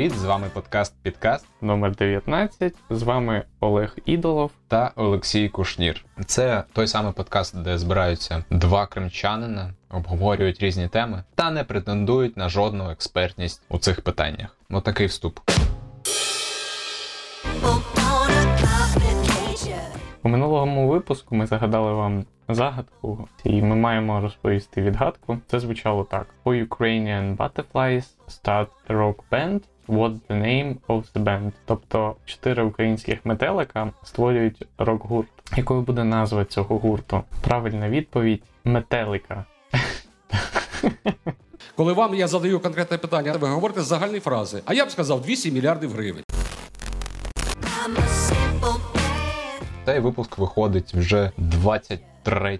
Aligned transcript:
Привіт, 0.00 0.18
з 0.18 0.24
вами 0.24 0.50
подкаст 0.54 0.94
Підкаст 1.02 1.46
номер 1.60 1.96
19 1.96 2.74
З 2.90 3.02
вами 3.02 3.42
Олег 3.60 3.96
Ідолов 4.04 4.50
та 4.68 4.92
Олексій 4.96 5.48
Кушнір. 5.48 6.04
Це 6.26 6.64
той 6.72 6.86
самий 6.86 7.12
подкаст, 7.12 7.62
де 7.62 7.78
збираються 7.78 8.44
два 8.50 8.86
кримчанина, 8.86 9.74
обговорюють 9.90 10.60
різні 10.60 10.88
теми 10.88 11.24
та 11.34 11.50
не 11.50 11.64
претендують 11.64 12.36
на 12.36 12.48
жодну 12.48 12.90
експертність 12.90 13.62
у 13.68 13.78
цих 13.78 14.00
питаннях. 14.00 14.56
Отакий 14.70 15.06
вступ. 15.06 15.40
У 20.22 20.28
минулому 20.28 20.88
випуску 20.88 21.34
ми 21.34 21.46
загадали 21.46 21.92
вам 21.92 22.24
загадку, 22.48 23.28
і 23.44 23.62
ми 23.62 23.76
маємо 23.76 24.20
розповісти 24.20 24.82
відгадку. 24.82 25.38
Це 25.46 25.60
звучало 25.60 26.04
так: 26.04 26.26
For 26.44 26.68
Ukrainian 26.68 27.36
Butterflies 27.36 28.04
start 28.28 28.68
a 28.88 28.94
rock 28.94 29.16
band. 29.30 29.60
What's 29.90 30.20
the 30.28 30.40
name 30.42 30.76
of 30.88 31.04
the 31.14 31.24
band? 31.24 31.52
Тобто 31.64 32.16
чотири 32.24 32.62
українських 32.62 33.18
метелика 33.24 33.92
створюють 34.02 34.66
рок-гурт. 34.78 35.28
Якою 35.56 35.80
буде 35.82 36.04
назва 36.04 36.44
цього 36.44 36.78
гурту? 36.78 37.22
Правильна 37.40 37.88
відповідь 37.88 38.42
метелика. 38.64 39.44
Коли 41.76 41.92
вам 41.92 42.14
я 42.14 42.26
задаю 42.28 42.60
конкретне 42.60 42.98
питання, 42.98 43.32
ви 43.32 43.48
говорите 43.48 43.82
загальні 43.82 44.20
фрази. 44.20 44.62
А 44.64 44.74
я 44.74 44.86
б 44.86 44.90
сказав 44.90 45.22
200 45.22 45.50
мільярдів 45.52 45.92
гривень. 45.92 46.24
Цей 49.86 50.00
випуск 50.00 50.38
виходить 50.38 50.94
вже 50.94 51.30
23 51.36 52.58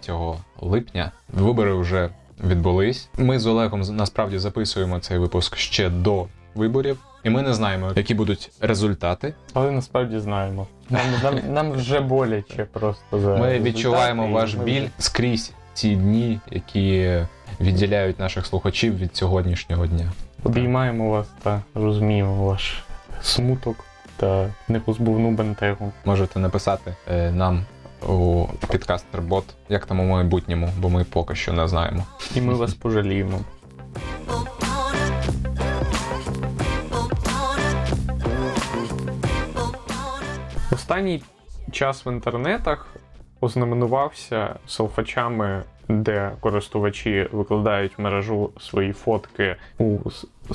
липня. 0.60 1.12
Вибори 1.28 1.74
вже 1.74 2.10
відбулись. 2.44 3.08
Ми 3.18 3.38
з 3.38 3.46
Олегом 3.46 3.80
насправді 3.80 4.38
записуємо 4.38 4.98
цей 4.98 5.18
випуск 5.18 5.56
ще 5.56 5.90
до 5.90 6.26
виборів, 6.54 6.98
і 7.24 7.30
ми 7.30 7.42
не 7.42 7.54
знаємо, 7.54 7.92
які 7.96 8.14
будуть 8.14 8.50
результати. 8.60 9.34
Але 9.54 9.70
насправді 9.70 10.18
знаємо. 10.18 10.66
Нам 10.90 11.02
нам, 11.22 11.52
нам 11.52 11.72
вже 11.72 12.00
боляче 12.00 12.64
просто 12.72 13.20
за 13.20 13.36
ми 13.36 13.60
відчуваємо 13.60 14.28
ваш 14.28 14.56
ми 14.56 14.64
біль 14.64 14.80
вже... 14.82 14.90
скрізь 14.98 15.52
ці 15.74 15.96
дні, 15.96 16.40
які 16.50 17.20
відділяють 17.60 18.18
наших 18.18 18.46
слухачів 18.46 18.98
від 18.98 19.16
сьогоднішнього 19.16 19.86
дня. 19.86 20.12
Обіймаємо 20.44 21.10
вас 21.10 21.26
та 21.42 21.62
розуміємо 21.74 22.44
ваш 22.44 22.82
смуток 23.22 23.84
та 24.16 24.54
непозбувну 24.68 25.30
бентегу. 25.30 25.92
Можете 26.04 26.38
написати 26.38 26.94
е, 27.10 27.30
нам 27.30 27.64
у 28.08 28.46
підкастер-бот, 28.70 29.44
як 29.68 29.86
там 29.86 30.00
у 30.00 30.04
майбутньому, 30.04 30.70
бо 30.78 30.88
ми 30.90 31.04
поки 31.04 31.34
що 31.34 31.52
не 31.52 31.68
знаємо. 31.68 32.04
І 32.34 32.40
ми 32.40 32.54
вас 32.54 32.74
пожаліємо. 32.74 33.40
Останній 40.90 41.22
час 41.72 42.06
в 42.06 42.12
інтернетах 42.12 42.86
ознаменувався 43.40 44.54
селфачами, 44.66 45.62
де 45.88 46.32
користувачі 46.40 47.28
викладають 47.32 47.98
в 47.98 48.00
мережу 48.00 48.50
свої 48.60 48.92
фотки 48.92 49.56
у 49.78 49.98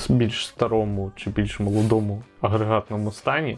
більш 0.09 0.47
старому 0.47 1.11
чи 1.15 1.29
більш 1.29 1.59
молодому 1.59 2.23
агрегатному 2.41 3.11
стані. 3.11 3.57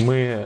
Ми 0.00 0.44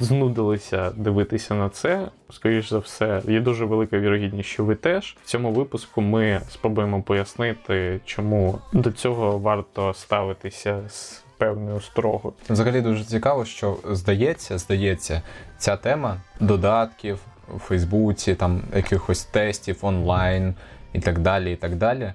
знудилися 0.00 0.90
дивитися 0.90 1.54
на 1.54 1.68
це. 1.68 2.08
Скоріш 2.30 2.70
за 2.70 2.78
все, 2.78 3.22
є 3.28 3.40
дуже 3.40 3.64
велика 3.64 3.98
вірогідність, 3.98 4.48
що 4.48 4.64
ви 4.64 4.74
теж. 4.74 5.16
В 5.22 5.26
цьому 5.26 5.52
випуску 5.52 6.00
ми 6.00 6.40
спробуємо 6.48 7.02
пояснити, 7.02 8.00
чому 8.04 8.58
до 8.72 8.92
цього 8.92 9.38
варто 9.38 9.94
ставитися 9.94 10.80
з 10.88 11.24
певною 11.40 11.80
строгою. 11.80 12.34
Взагалі 12.50 12.80
дуже 12.80 13.04
цікаво, 13.04 13.44
що 13.44 13.76
здається, 13.90 14.58
здається, 14.58 15.22
ця 15.58 15.76
тема 15.76 16.16
додатків 16.40 17.18
у 17.56 17.58
Фейсбуці, 17.58 18.34
там 18.34 18.62
якихось 18.76 19.24
тестів 19.24 19.78
онлайн 19.82 20.54
і 20.92 21.00
так 21.00 21.18
далі. 21.18 21.52
і 21.52 21.56
так 21.56 21.76
далі. 21.76 22.12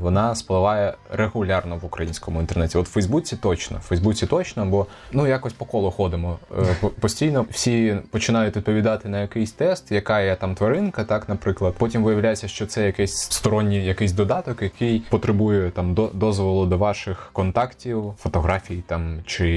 Вона 0.00 0.34
спливає 0.34 0.94
регулярно 1.12 1.76
в 1.76 1.84
українському 1.84 2.40
інтернеті. 2.40 2.78
От 2.78 2.86
в 2.88 2.90
Фейсбуці 2.90 3.36
точно, 3.36 3.78
в 3.78 3.80
Фейсбуці 3.80 4.26
точно, 4.26 4.66
бо 4.66 4.86
ну 5.12 5.26
якось 5.26 5.52
по 5.52 5.64
колу 5.64 5.90
ходимо 5.90 6.38
постійно. 7.00 7.46
Всі 7.50 7.96
починають 8.10 8.56
відповідати 8.56 9.08
на 9.08 9.20
якийсь 9.20 9.52
тест, 9.52 9.92
яка 9.92 10.20
є 10.20 10.36
там 10.36 10.54
тваринка, 10.54 11.04
так, 11.04 11.28
наприклад. 11.28 11.74
Потім 11.78 12.02
виявляється, 12.02 12.48
що 12.48 12.66
це 12.66 12.86
якийсь 12.86 13.16
сторонній 13.16 13.84
якийсь 13.84 14.12
додаток, 14.12 14.62
який 14.62 15.00
потребує 15.10 15.70
там 15.70 15.94
дозволу 16.12 16.66
до 16.66 16.78
ваших 16.78 17.30
контактів, 17.32 18.14
фотографій 18.18 18.82
там 18.86 19.18
чи 19.26 19.48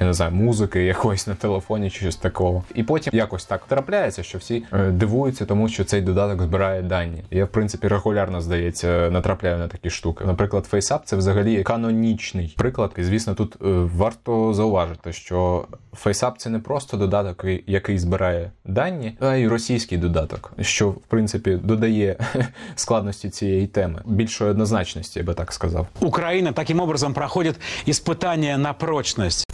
я 0.00 0.06
не 0.06 0.12
знаю, 0.12 0.32
музики 0.32 0.84
якоїсь 0.84 1.26
на 1.26 1.34
телефоні, 1.34 1.90
чи 1.90 1.98
щось 1.98 2.16
такого. 2.16 2.64
І 2.74 2.82
потім 2.82 3.12
якось 3.16 3.44
так 3.44 3.64
трапляється, 3.68 4.22
що 4.22 4.38
всі 4.38 4.64
дивуються, 4.90 5.44
тому 5.44 5.68
що 5.68 5.84
цей 5.84 6.00
додаток 6.00 6.42
збирає 6.42 6.82
дані. 6.82 7.22
Я 7.30 7.44
в 7.44 7.48
принципі 7.48 7.88
регулярно 7.88 8.40
здається 8.40 9.10
натрапляю 9.10 9.58
на 9.62 9.68
такі 9.68 9.90
штуки. 9.90 10.24
Наприклад, 10.24 10.68
FaceApp— 10.72 11.00
це 11.04 11.16
взагалі 11.16 11.62
канонічний 11.62 12.54
приклад. 12.58 12.92
І 12.96 13.04
звісно, 13.04 13.34
тут 13.34 13.54
е, 13.54 13.58
варто 13.96 14.54
зауважити, 14.54 15.12
що 15.12 15.64
FaceApp— 16.04 16.32
це 16.36 16.50
не 16.50 16.58
просто 16.58 16.96
додаток, 16.96 17.44
який 17.66 17.98
збирає 17.98 18.50
дані, 18.64 19.16
а 19.20 19.34
й 19.34 19.48
російський 19.48 19.98
додаток, 19.98 20.52
що 20.60 20.90
в 20.90 21.06
принципі 21.08 21.58
додає 21.64 22.16
складності 22.74 23.30
цієї 23.30 23.66
теми, 23.66 24.02
більшої 24.04 24.50
однозначності, 24.50 25.18
я 25.18 25.24
би 25.24 25.34
так 25.34 25.52
сказав. 25.52 25.86
Україна 26.00 26.52
таким 26.52 26.80
образом 26.80 27.14
проходить 27.14 27.56
іспитання 27.86 28.58
на 28.58 28.72
прочність. 28.72 29.46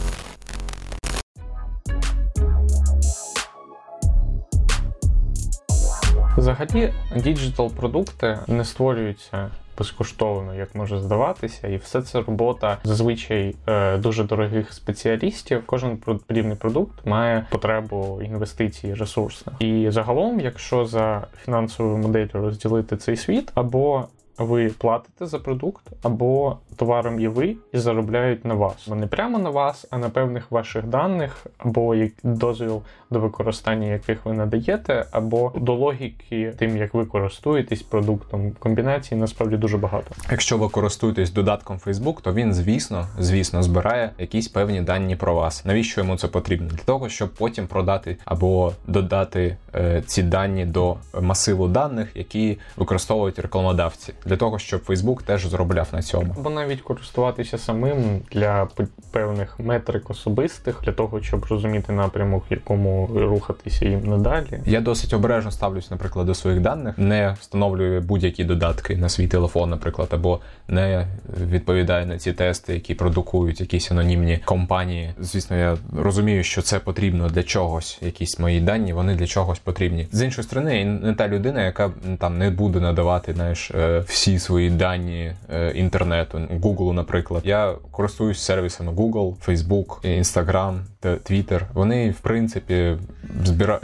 Взагалі, 6.39 6.93
діджитал 7.15 7.71
продукти 7.71 8.39
не 8.47 8.65
створюються 8.65 9.51
безкоштовно, 9.79 10.55
як 10.55 10.75
може 10.75 10.99
здаватися, 10.99 11.67
і 11.67 11.77
все 11.77 12.01
це 12.01 12.21
робота 12.21 12.77
зазвичай 12.83 13.55
е, 13.67 13.97
дуже 13.97 14.23
дорогих 14.23 14.73
спеціалістів. 14.73 15.63
Кожен 15.65 15.97
подібний 15.97 16.55
продукт 16.55 17.05
має 17.05 17.45
потребу 17.49 18.21
інвестицій, 18.23 18.93
ресурсних. 18.93 19.55
І 19.59 19.87
загалом, 19.89 20.39
якщо 20.39 20.85
за 20.85 21.27
фінансовою 21.45 21.97
моделлю 21.97 22.29
розділити 22.33 22.97
цей 22.97 23.17
світ, 23.17 23.51
або 23.55 24.07
ви 24.39 24.69
платите 24.69 25.25
за 25.25 25.39
продукт, 25.39 25.83
або 26.03 26.57
товаром 26.75 27.19
є 27.19 27.29
ви 27.29 27.55
і 27.73 27.77
заробляють 27.77 28.45
на 28.45 28.53
вас. 28.53 28.87
Не 28.87 29.07
прямо 29.07 29.39
на 29.39 29.49
вас, 29.49 29.87
а 29.89 29.97
на 29.97 30.09
певних 30.09 30.51
ваших 30.51 30.85
даних, 30.85 31.45
або 31.57 31.95
як 31.95 32.11
дозвіл 32.23 32.81
до 33.11 33.19
використання 33.19 33.87
яких 33.87 34.25
ви 34.25 34.33
надаєте, 34.33 35.05
або 35.11 35.51
до 35.55 35.73
логіки 35.73 36.53
тим, 36.57 36.77
як 36.77 36.93
ви 36.93 37.05
користуєтесь 37.05 37.81
продуктом. 37.81 38.51
Комбінацій 38.59 39.15
насправді 39.15 39.57
дуже 39.57 39.77
багато. 39.77 40.15
Якщо 40.31 40.57
ви 40.57 40.69
користуєтесь 40.69 41.31
додатком 41.31 41.77
Facebook, 41.85 42.21
то 42.21 42.33
він, 42.33 42.53
звісно, 42.53 43.07
звісно, 43.19 43.63
збирає 43.63 44.11
якісь 44.17 44.47
певні 44.47 44.81
дані 44.81 45.15
про 45.15 45.35
вас. 45.35 45.65
Навіщо 45.65 46.01
йому 46.01 46.17
це 46.17 46.27
потрібно? 46.27 46.67
Для 46.67 46.83
того, 46.83 47.09
щоб 47.09 47.29
потім 47.29 47.67
продати 47.67 48.17
або 48.25 48.73
додати 48.87 49.57
ці 50.05 50.23
дані 50.23 50.65
до 50.65 50.95
масиву 51.21 51.67
даних, 51.67 52.07
які 52.15 52.57
використовують 52.77 53.39
рекламодавці, 53.39 54.13
для 54.25 54.37
того, 54.37 54.59
щоб 54.59 54.81
Facebook 54.87 55.23
теж 55.23 55.45
заробляв 55.45 55.87
на 55.91 56.01
цьому. 56.01 56.35
Або 56.37 56.49
навіть 56.49 56.81
користуватися 56.81 57.57
самим 57.57 58.21
для 58.31 58.67
певних 59.11 59.59
метрик 59.59 60.09
особистих, 60.09 60.81
для 60.83 60.91
того, 60.91 61.21
щоб 61.21 61.45
розуміти 61.45 61.93
напрямок, 61.93 62.43
в 62.49 62.53
якому 62.53 63.09
рухатися 63.15 63.85
їм 63.85 64.07
надалі. 64.09 64.59
Я 64.65 64.81
досить 64.81 65.13
обережно 65.13 65.51
ставлюсь, 65.51 65.91
наприклад, 65.91 66.25
до 66.25 66.35
своїх 66.35 66.61
даних, 66.61 66.97
не 66.97 67.35
встановлюю 67.39 68.01
будь-які 68.01 68.43
додатки 68.43 68.97
на 68.97 69.09
свій 69.09 69.27
телефон, 69.27 69.69
наприклад, 69.69 70.09
або 70.11 70.39
не 70.67 71.07
відповідаю 71.39 72.05
на 72.05 72.17
ці 72.17 72.33
тести, 72.33 72.73
які 72.73 72.95
продукують 72.95 73.61
якісь 73.61 73.91
анонімні 73.91 74.39
компанії. 74.45 75.13
Звісно, 75.19 75.57
я 75.57 75.77
розумію, 75.97 76.43
що 76.43 76.61
це 76.61 76.79
потрібно 76.79 77.29
для 77.29 77.43
чогось. 77.43 77.99
Якісь 78.01 78.39
мої 78.39 78.61
дані, 78.61 78.93
вони 78.93 79.15
для 79.15 79.27
чогось 79.27 79.58
потрібні. 79.63 80.07
З 80.11 80.21
іншої 80.21 80.43
сторони, 80.43 80.85
не 80.85 81.13
та 81.13 81.27
людина, 81.27 81.65
яка 81.65 81.91
там 82.19 82.37
не 82.37 82.49
буде 82.49 82.79
надавати 82.79 83.33
знаєш, 83.33 83.71
е, 83.71 83.99
всі 83.99 84.39
свої 84.39 84.69
дані 84.69 85.33
е, 85.53 85.71
інтернету. 85.71 86.37
Google, 86.37 86.93
наприклад. 86.93 87.41
Я 87.45 87.75
користуюсь 87.91 88.39
сервісами 88.39 88.91
Google, 88.91 89.33
Facebook, 89.47 90.19
Instagram, 90.19 90.79
Twitter. 91.03 91.61
Вони, 91.73 92.11
в 92.11 92.19
принципі, 92.19 92.97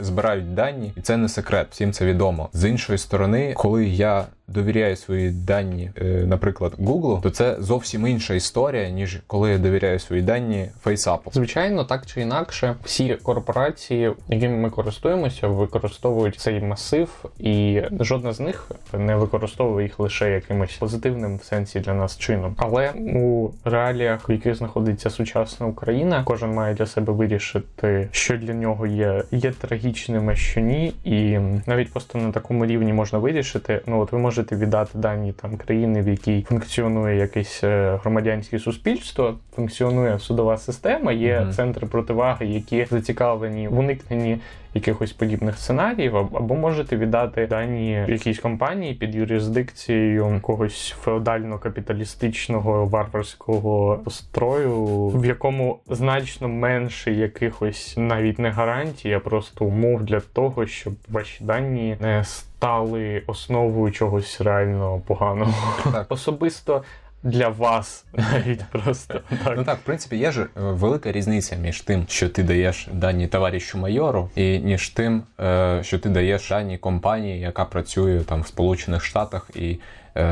збирають 0.00 0.54
дані, 0.54 0.92
і 0.96 1.00
це 1.00 1.16
не 1.16 1.28
секрет. 1.28 1.66
Всім 1.70 1.92
це 1.92 2.06
відомо. 2.06 2.48
З 2.52 2.68
іншої 2.68 2.98
сторони, 2.98 3.54
коли 3.56 3.86
я 3.86 4.24
довіряю 4.48 4.96
свої 4.96 5.30
дані, 5.30 5.90
е, 5.98 6.04
наприклад, 6.04 6.72
Google, 6.78 7.20
то 7.20 7.30
це 7.30 7.56
зовсім 7.58 8.06
інша 8.06 8.34
історія, 8.34 8.90
ніж 8.90 9.20
коли 9.26 9.50
я 9.50 9.58
довіряю 9.58 9.98
свої 9.98 10.22
дані 10.22 10.68
FaceApp. 10.84 11.18
Звичайно, 11.32 11.84
так 11.84 12.06
чи 12.06 12.20
інакше, 12.20 12.74
всі 12.84 13.14
корпорації, 13.14 14.12
якими 14.28 14.56
ми 14.56 14.70
користуємося, 14.70 15.48
використовують 15.48 16.36
цей 16.36 16.60
масив, 16.60 17.24
і 17.38 17.82
жодна 18.00 18.32
з 18.32 18.40
них 18.40 18.70
не 18.98 19.16
використовує 19.16 19.86
їх 19.86 20.00
лише 20.00 20.30
якимось 20.30 20.76
позитивним 20.76 21.36
в 21.36 21.44
сенсі 21.44 21.80
для 21.80 21.94
нас 21.94 22.18
чином. 22.18 22.54
Але 22.58 22.92
у 22.92 23.50
реаліях, 23.64 24.28
в 24.28 24.32
яких 24.32 24.54
знаходиться 24.54 25.10
сучасна 25.10 25.66
Україна, 25.66 26.22
кожен 26.24 26.54
має 26.54 26.74
для 26.74 26.86
себе 26.86 27.12
вирішити, 27.12 28.08
що 28.10 28.36
для 28.36 28.54
нього 28.54 28.86
є, 28.86 29.22
є 29.30 29.50
трагічним, 29.50 30.28
а 30.28 30.34
що 30.34 30.60
ні, 30.60 30.94
і 31.04 31.38
навіть 31.66 31.92
просто 31.92 32.18
на 32.18 32.32
такому 32.32 32.66
рівні 32.66 32.92
можна 32.92 33.18
вирішити. 33.18 33.80
Ну 33.86 34.00
от 34.00 34.12
ви 34.12 34.18
можете 34.18 34.35
віддати 34.42 34.98
дані 34.98 35.32
там 35.32 35.56
країни, 35.56 36.02
в 36.02 36.08
якій 36.08 36.42
функціонує 36.48 37.16
якесь 37.16 37.64
е, 37.64 37.98
громадянське 38.02 38.58
суспільство, 38.58 39.34
функціонує 39.56 40.18
судова 40.18 40.56
система, 40.58 41.12
є 41.12 41.40
Мгм. 41.40 41.52
центри 41.52 41.86
противаги, 41.86 42.46
які 42.46 42.86
зацікавлені 42.90 43.68
в 43.68 43.78
уникненні 43.78 44.38
якихось 44.76 45.12
подібних 45.12 45.58
сценаріїв, 45.58 46.16
або 46.16 46.54
можете 46.54 46.96
віддати 46.96 47.46
дані 47.46 48.04
якійсь 48.08 48.38
компанії 48.38 48.94
під 48.94 49.14
юрисдикцією 49.14 50.30
якогось 50.34 50.96
феодально-капіталістичного 51.04 52.88
варварського 52.88 54.00
строю, 54.10 55.06
в 55.08 55.26
якому 55.26 55.78
значно 55.86 56.48
менше 56.48 57.12
якихось 57.12 57.94
навіть 57.96 58.38
не 58.38 58.50
гарантій, 58.50 59.12
а 59.12 59.20
просто 59.20 59.64
умов 59.64 60.02
для 60.02 60.20
того, 60.20 60.66
щоб 60.66 60.94
ваші 61.08 61.44
дані 61.44 61.96
не 62.00 62.24
стали 62.24 63.22
основою 63.26 63.92
чогось 63.92 64.40
реально 64.40 65.00
поганого. 65.06 65.52
Так. 65.92 66.06
Особисто 66.08 66.82
для 67.26 67.48
вас 67.48 68.04
навіть 68.12 68.64
просто 68.64 69.20
так. 69.44 69.54
Ну 69.56 69.64
так, 69.64 69.78
в 69.78 69.82
принципі, 69.82 70.16
є 70.16 70.32
ж 70.32 70.42
е, 70.42 70.46
велика 70.54 71.12
різниця 71.12 71.56
між 71.56 71.80
тим, 71.80 72.04
що 72.08 72.28
ти 72.28 72.42
даєш 72.42 72.88
дані 72.92 73.26
товаришу 73.26 73.78
майору, 73.78 74.30
і 74.36 74.58
ніж 74.58 74.88
тим, 74.88 75.22
е, 75.40 75.80
що 75.82 75.98
ти 75.98 76.08
даєш 76.08 76.48
дані 76.48 76.78
компанії, 76.78 77.40
яка 77.40 77.64
працює 77.64 78.20
там 78.20 78.42
в 78.42 78.46
Сполучених 78.46 79.04
Штатах, 79.04 79.50
і 79.54 79.78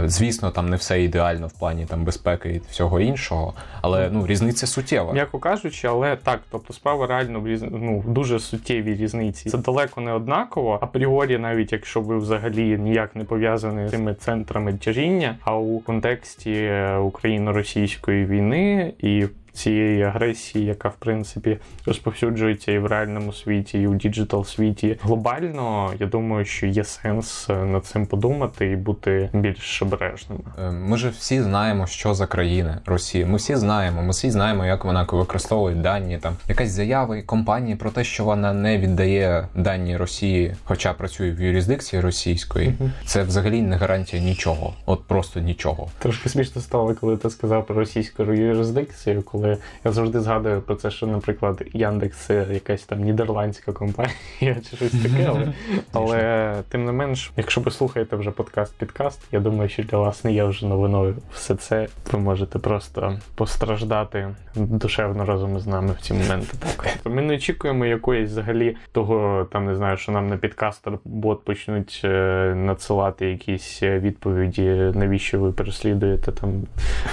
звісно, 0.04 0.50
там 0.50 0.69
не 0.69 0.76
все 0.76 1.02
ідеально 1.02 1.46
в 1.46 1.52
плані 1.52 1.86
там 1.86 2.04
безпеки 2.04 2.50
і 2.50 2.62
всього 2.70 3.00
іншого, 3.00 3.54
але 3.81 4.10
ну 4.12 4.26
різниця 4.26 4.66
суттєва. 4.66 5.12
М'яко 5.12 5.38
кажучи, 5.38 5.88
але 5.88 6.16
так, 6.16 6.40
тобто 6.50 6.72
справа 6.72 7.06
реально 7.06 7.40
в 7.40 7.48
різ... 7.48 7.62
ну, 7.62 8.04
дуже 8.06 8.40
суттєві 8.40 8.94
різниці. 8.94 9.50
Це 9.50 9.58
далеко 9.58 10.00
не 10.00 10.12
однаково. 10.12 10.78
Апріорі, 10.82 11.38
навіть 11.38 11.72
якщо 11.72 12.00
ви 12.00 12.19
взагалі 12.19 12.78
ніяк 12.78 13.16
не 13.16 13.25
пов'язані 13.25 13.88
з 13.88 13.90
цими 13.90 14.14
центрами 14.14 14.72
тяжіння, 14.72 15.36
а 15.44 15.56
у 15.56 15.81
контексті 15.81 16.52
е, 16.52 16.96
україно-російської 16.96 18.26
війни 18.26 18.92
і 18.98 19.26
цієї 19.54 20.02
агресії, 20.02 20.64
яка 20.64 20.88
в 20.88 20.96
принципі 20.98 21.58
розповсюджується 21.86 22.72
і 22.72 22.78
в 22.78 22.86
реальному 22.86 23.32
світі, 23.32 23.80
і 23.80 23.86
у 23.86 23.94
діджитал 23.94 24.44
світі 24.44 24.98
глобально, 25.02 25.92
я 26.00 26.06
думаю, 26.06 26.44
що 26.44 26.66
є 26.66 26.84
сенс 26.84 27.46
е, 27.50 27.54
над 27.64 27.86
цим 27.86 28.06
подумати 28.06 28.70
і 28.70 28.76
бути 28.76 29.30
більш 29.32 29.82
обережними. 29.82 30.40
Е, 30.58 30.70
Ми 30.70 30.96
ж 30.96 31.08
всі 31.08 31.42
знаємо, 31.42 31.86
що 31.86 32.14
за 32.14 32.26
країна 32.26 32.80
Росія. 32.86 33.26
Ми 33.26 33.36
всі 33.36 33.56
знаємо, 33.56 34.02
ми 34.02 34.10
всі 34.10 34.30
знаємо, 34.30 34.66
як 34.66 34.84
вона 34.84 35.06
використовує 35.12 35.76
дані. 35.76 36.18
Там 36.18 36.36
якась 36.48 36.70
заява 36.70 37.22
компанії 37.22 37.76
про 37.76 37.90
те, 37.90 38.04
що 38.04 38.24
вона 38.24 38.52
не 38.52 38.78
віддає 38.78 39.48
дані 39.54 39.96
Росії, 39.96 40.54
хоча 40.64 40.92
працює 40.92 41.30
в 41.30 41.40
юрисдикції 41.40 42.02
російської. 42.02 42.74
Це 43.06 43.22
взагалі 43.22 43.62
не 43.62 43.76
гарантія 43.76 44.22
нічого, 44.22 44.74
от 44.86 45.04
просто 45.04 45.40
нічого. 45.40 45.88
Трошки 45.98 46.28
смішно 46.28 46.62
стало, 46.62 46.94
коли 46.94 47.16
ти 47.16 47.30
сказав 47.30 47.66
про 47.66 47.76
російську 47.76 48.22
юрисдикцію, 48.22 49.22
коли 49.22 49.44
я 49.85 49.93
завжди 49.93 50.20
згадую 50.20 50.62
про 50.62 50.75
це, 50.75 50.91
що, 50.91 51.06
наприклад, 51.06 51.62
Яндекс 51.73 52.17
це 52.17 52.46
якась 52.52 52.82
там 52.82 53.00
нідерландська 53.00 53.73
компанія 53.73 54.14
чи 54.70 54.76
щось 54.76 54.93
таке. 54.93 55.26
Але, 55.29 55.52
але 55.93 56.55
тим 56.69 56.85
не 56.85 56.93
менш, 56.93 57.32
якщо 57.37 57.61
ви 57.61 57.70
слухаєте 57.70 58.17
вже 58.17 58.31
подкаст-підкаст, 58.31 59.19
я 59.32 59.41
думаю, 59.41 59.69
що 59.69 59.82
для 59.82 59.99
вас 59.99 60.25
не 60.25 60.32
є 60.32 60.44
вже 60.44 60.67
новиною 60.67 61.17
все 61.32 61.55
це. 61.55 61.87
Ви 62.12 62.19
можете 62.19 62.58
просто 62.58 63.19
постраждати 63.35 64.35
душевно 64.55 65.25
разом 65.25 65.56
із 65.56 65.67
нами 65.67 65.93
в 65.99 66.02
ці 66.02 66.14
моменти. 66.14 66.56
Так. 66.58 66.97
Ми 67.05 67.23
не 67.23 67.35
очікуємо 67.35 67.87
якоїсь 67.87 68.31
взагалі 68.31 68.76
того, 68.93 69.47
там 69.52 69.67
не 69.67 69.76
знаю, 69.76 69.97
що 69.97 70.12
нам 70.12 70.29
на 70.29 70.37
підкастер 70.37 70.99
бот 71.05 71.44
почнуть 71.44 72.00
е, 72.05 72.55
надсилати 72.56 73.26
якісь 73.26 73.82
відповіді, 73.82 74.93
навіщо 74.94 75.38
ви 75.40 75.52
переслідуєте 75.52 76.32
там 76.32 76.50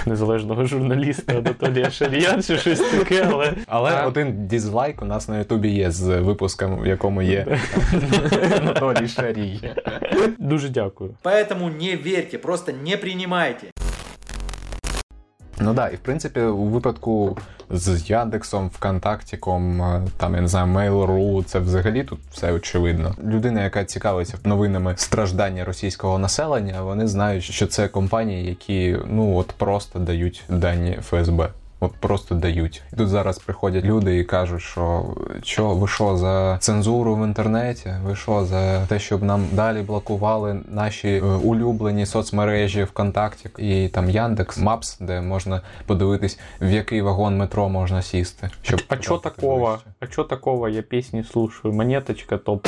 незалежного 0.06 0.64
журналіста 0.64 1.38
Анатолія 1.38 1.90
Шарія 2.22 2.42
чи 2.42 2.58
щось 2.58 2.80
таке, 2.80 3.28
але 3.32 3.52
Але 3.66 4.02
один 4.02 4.46
дізлайк 4.46 5.02
у 5.02 5.04
нас 5.04 5.28
на 5.28 5.38
Ютубі 5.38 5.68
є 5.68 5.90
з 5.90 6.20
випуском, 6.20 6.80
в 6.80 6.86
якому 6.86 7.22
є 7.22 7.58
Анатолій 8.60 9.08
Шарій. 9.16 9.60
дуже 10.38 10.68
дякую. 10.68 11.10
Поэтому 11.22 11.70
не 11.82 11.96
верьте, 11.96 12.38
просто 12.38 12.72
не 12.86 12.96
принимайте. 12.96 13.66
Ну 15.60 15.74
да, 15.74 15.88
і 15.88 15.96
в 15.96 15.98
принципі, 15.98 16.40
у 16.40 16.64
випадку 16.64 17.38
з 17.70 18.10
Яндексом, 18.10 18.70
ВКонтактіком, 18.74 19.82
е, 19.82 20.02
там 20.16 20.34
я 20.34 20.40
не 20.40 20.48
знаю, 20.48 20.66
Mail.ru, 20.66 21.44
це 21.44 21.58
взагалі 21.58 22.04
тут 22.04 22.18
все 22.32 22.52
очевидно. 22.52 23.14
Людина, 23.24 23.64
яка 23.64 23.84
цікавиться 23.84 24.38
новинами 24.44 24.94
страждання 24.96 25.64
російського 25.64 26.18
населення, 26.18 26.82
вони 26.82 27.06
знають, 27.06 27.44
що 27.44 27.66
це 27.66 27.88
компанії, 27.88 28.46
які 28.48 28.96
ну 29.06 29.36
от 29.36 29.46
просто 29.46 29.98
дають 29.98 30.42
дані 30.48 30.98
ФСБ. 31.02 31.48
От 31.82 31.92
просто 31.92 32.34
дають. 32.34 32.82
І 32.92 32.96
тут 32.96 33.08
зараз 33.08 33.38
приходять 33.38 33.84
люди 33.84 34.18
і 34.18 34.24
кажуть, 34.24 34.60
що 34.60 35.16
що 35.42 35.74
ви 35.74 35.88
що 35.88 36.16
за 36.16 36.58
цензуру 36.58 37.16
в 37.16 37.24
інтернеті? 37.24 37.94
Ви 38.04 38.16
що 38.16 38.44
за 38.44 38.86
те, 38.86 38.98
щоб 38.98 39.22
нам 39.22 39.46
далі 39.52 39.82
блокували 39.82 40.60
наші 40.68 41.08
е, 41.08 41.20
улюблені 41.22 42.06
соцмережі 42.06 42.84
ВКонтакті 42.84 43.50
і 43.58 43.88
там 43.88 44.10
Яндекс, 44.10 44.58
Мапс, 44.58 44.98
де 45.00 45.20
можна 45.20 45.60
подивитись, 45.86 46.38
в 46.60 46.70
який 46.70 47.02
вагон 47.02 47.36
метро 47.36 47.68
можна 47.68 48.02
сісти. 48.02 48.50
Щоб 48.62 48.80
А 48.88 48.96
потрапити 48.96 49.30
такого? 49.30 49.66
ближче. 49.66 49.84
А 50.00 50.04
чё 50.04 50.28
такого? 50.28 50.68
Я 50.68 50.82
песни 50.82 51.24
слушаю. 51.24 51.74
Монеточка 51.74 52.38
топ. 52.38 52.66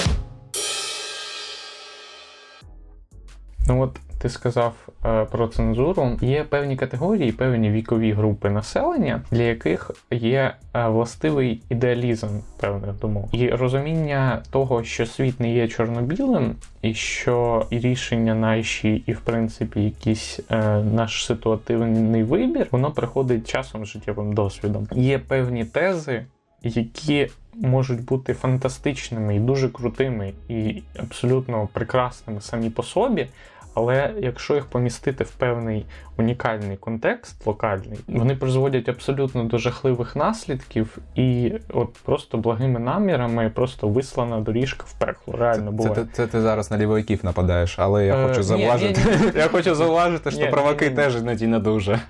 Ну 3.66 3.82
от 3.82 3.98
ти 4.24 4.30
сказав 4.30 4.74
е, 5.04 5.24
про 5.24 5.48
цензуру. 5.48 6.18
Є 6.20 6.44
певні 6.44 6.76
категорії, 6.76 7.32
певні 7.32 7.70
вікові 7.70 8.12
групи 8.12 8.50
населення, 8.50 9.22
для 9.30 9.42
яких 9.42 9.90
є 10.10 10.54
е, 10.74 10.88
властивий 10.88 11.62
ідеалізм 11.68 12.28
певних 12.60 12.98
думок. 13.00 13.28
І 13.32 13.48
розуміння 13.48 14.42
того, 14.50 14.84
що 14.84 15.06
світ 15.06 15.40
не 15.40 15.54
є 15.54 15.68
чорно-білим, 15.68 16.54
і 16.82 16.94
що 16.94 17.66
рішення 17.70 18.34
наші, 18.34 19.04
і 19.06 19.12
в 19.12 19.20
принципі 19.20 19.80
якийсь 19.80 20.40
е, 20.50 20.82
наш 20.82 21.26
ситуативний 21.26 22.22
вибір, 22.22 22.66
воно 22.70 22.90
приходить 22.90 23.50
часом 23.50 23.86
життєвим 23.86 24.32
досвідом. 24.32 24.88
Є 24.92 25.18
певні 25.18 25.64
тези, 25.64 26.26
які 26.62 27.28
можуть 27.54 28.04
бути 28.04 28.34
фантастичними 28.34 29.36
і 29.36 29.40
дуже 29.40 29.68
крутими, 29.68 30.32
і 30.48 30.82
абсолютно 30.98 31.68
прекрасними 31.72 32.40
самі 32.40 32.70
по 32.70 32.82
собі. 32.82 33.26
Але 33.74 34.14
якщо 34.20 34.54
їх 34.54 34.66
помістити 34.66 35.24
в 35.24 35.30
певний 35.30 35.86
унікальний 36.18 36.76
контекст, 36.76 37.46
локальний, 37.46 37.98
вони 38.08 38.36
призводять 38.36 38.88
абсолютно 38.88 39.44
до 39.44 39.58
жахливих 39.58 40.16
наслідків, 40.16 40.98
і 41.14 41.52
от 41.72 41.92
просто 42.04 42.38
благими 42.38 42.80
намірами 42.80 43.50
просто 43.50 43.88
вислана 43.88 44.40
доріжка 44.40 44.84
в 44.88 44.92
пекло. 44.92 45.34
Реально 45.36 45.64
Це, 45.70 45.76
буває. 45.76 45.94
це, 45.94 46.06
це 46.12 46.26
ти 46.26 46.40
зараз 46.40 46.70
на 46.70 46.78
лівовиків 46.78 47.20
нападаєш, 47.24 47.78
але 47.78 48.06
я 48.06 48.16
Е, 48.16 48.26
хочу 48.28 48.36
ні, 48.40 48.42
зауважити. 48.42 49.00
ні, 49.24 49.32
Я 49.40 49.48
хочу 49.48 49.74
зауважити, 49.74 50.30
що 50.30 50.40
ні, 50.40 50.50
праваки 50.50 50.84
ні, 50.84 50.90
ні. 50.90 50.96
теж 50.96 51.16
іноді 51.16 51.46
не 51.46 51.58
дуже. 51.58 52.00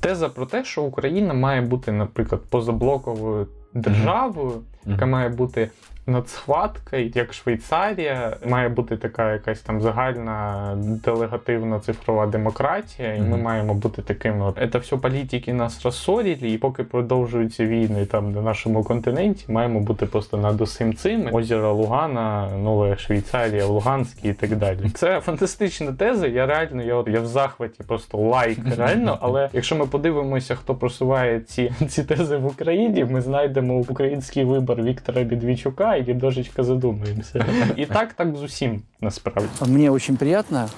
Теза 0.00 0.28
про 0.28 0.46
те, 0.46 0.64
що 0.64 0.82
Україна 0.82 1.34
має 1.34 1.60
бути, 1.60 1.92
наприклад, 1.92 2.40
позаблоковою 2.50 3.46
державою, 3.74 4.52
яка 4.86 5.06
має 5.06 5.28
бути 5.28 5.70
надсхваткою, 6.06 7.10
як 7.14 7.32
Швейцарія, 7.32 8.36
має 8.48 8.68
бути 8.68 8.96
така 8.96 9.32
якась 9.32 9.60
там 9.60 9.80
загальна 9.80 10.72
делегативна 11.04 11.80
цифрова 11.80 12.26
демократія, 12.26 13.14
і 13.14 13.20
ми 13.20 13.36
маємо 13.36 13.74
бути 13.74 14.02
такими. 14.02 14.44
От 14.44 14.72
це 14.72 14.78
все 14.78 14.96
політики 14.96 15.52
нас 15.52 15.84
розсорили, 15.84 16.50
і 16.50 16.58
поки 16.58 16.82
продовжуються 16.84 17.66
війни 17.66 18.06
там 18.06 18.32
на 18.32 18.42
нашому 18.42 18.84
континенті, 18.84 19.52
маємо 19.52 19.80
бути 19.80 20.06
просто 20.06 20.36
над 20.36 20.60
усім 20.60 20.94
цим. 20.94 21.34
Озеро 21.34 21.74
Лугана, 21.74 22.50
Нова 22.50 22.96
Швейцарія, 22.96 23.66
в 23.66 23.70
Луганській 23.70 24.28
і 24.28 24.32
так 24.32 24.56
далі. 24.56 24.78
Це 24.94 25.20
фантастична 25.20 25.92
теза. 25.92 26.26
Я 26.26 26.46
реально 26.46 26.82
я, 26.82 26.94
от, 26.94 27.08
я 27.08 27.20
в 27.20 27.26
захваті, 27.26 27.82
просто 27.86 28.18
лайк, 28.18 28.58
реально. 28.78 29.18
Але 29.20 29.48
якщо 29.52 29.76
ми 29.76 29.86
подивимося, 29.86 30.54
хто 30.54 30.74
просуває 30.74 31.40
ці, 31.40 31.72
ці 31.88 32.04
тези 32.04 32.36
в 32.36 32.46
Україні, 32.46 33.04
ми 33.04 33.20
знайдемо 33.20 33.74
український 33.74 34.44
вибор 34.44 34.75
Віктора 34.82 35.22
Бідвічука 35.22 35.96
і 35.96 36.14
дошечка 36.14 36.62
задумаємося. 36.62 37.46
І 37.76 37.86
так, 37.86 38.12
так 38.12 38.36
з 38.36 38.42
усім 38.42 38.82
насправді. 39.00 39.48
Мне 39.66 39.90
очень 39.90 40.16
приятно, 40.16 40.68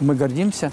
мы 0.00 0.18
гордимся. 0.18 0.70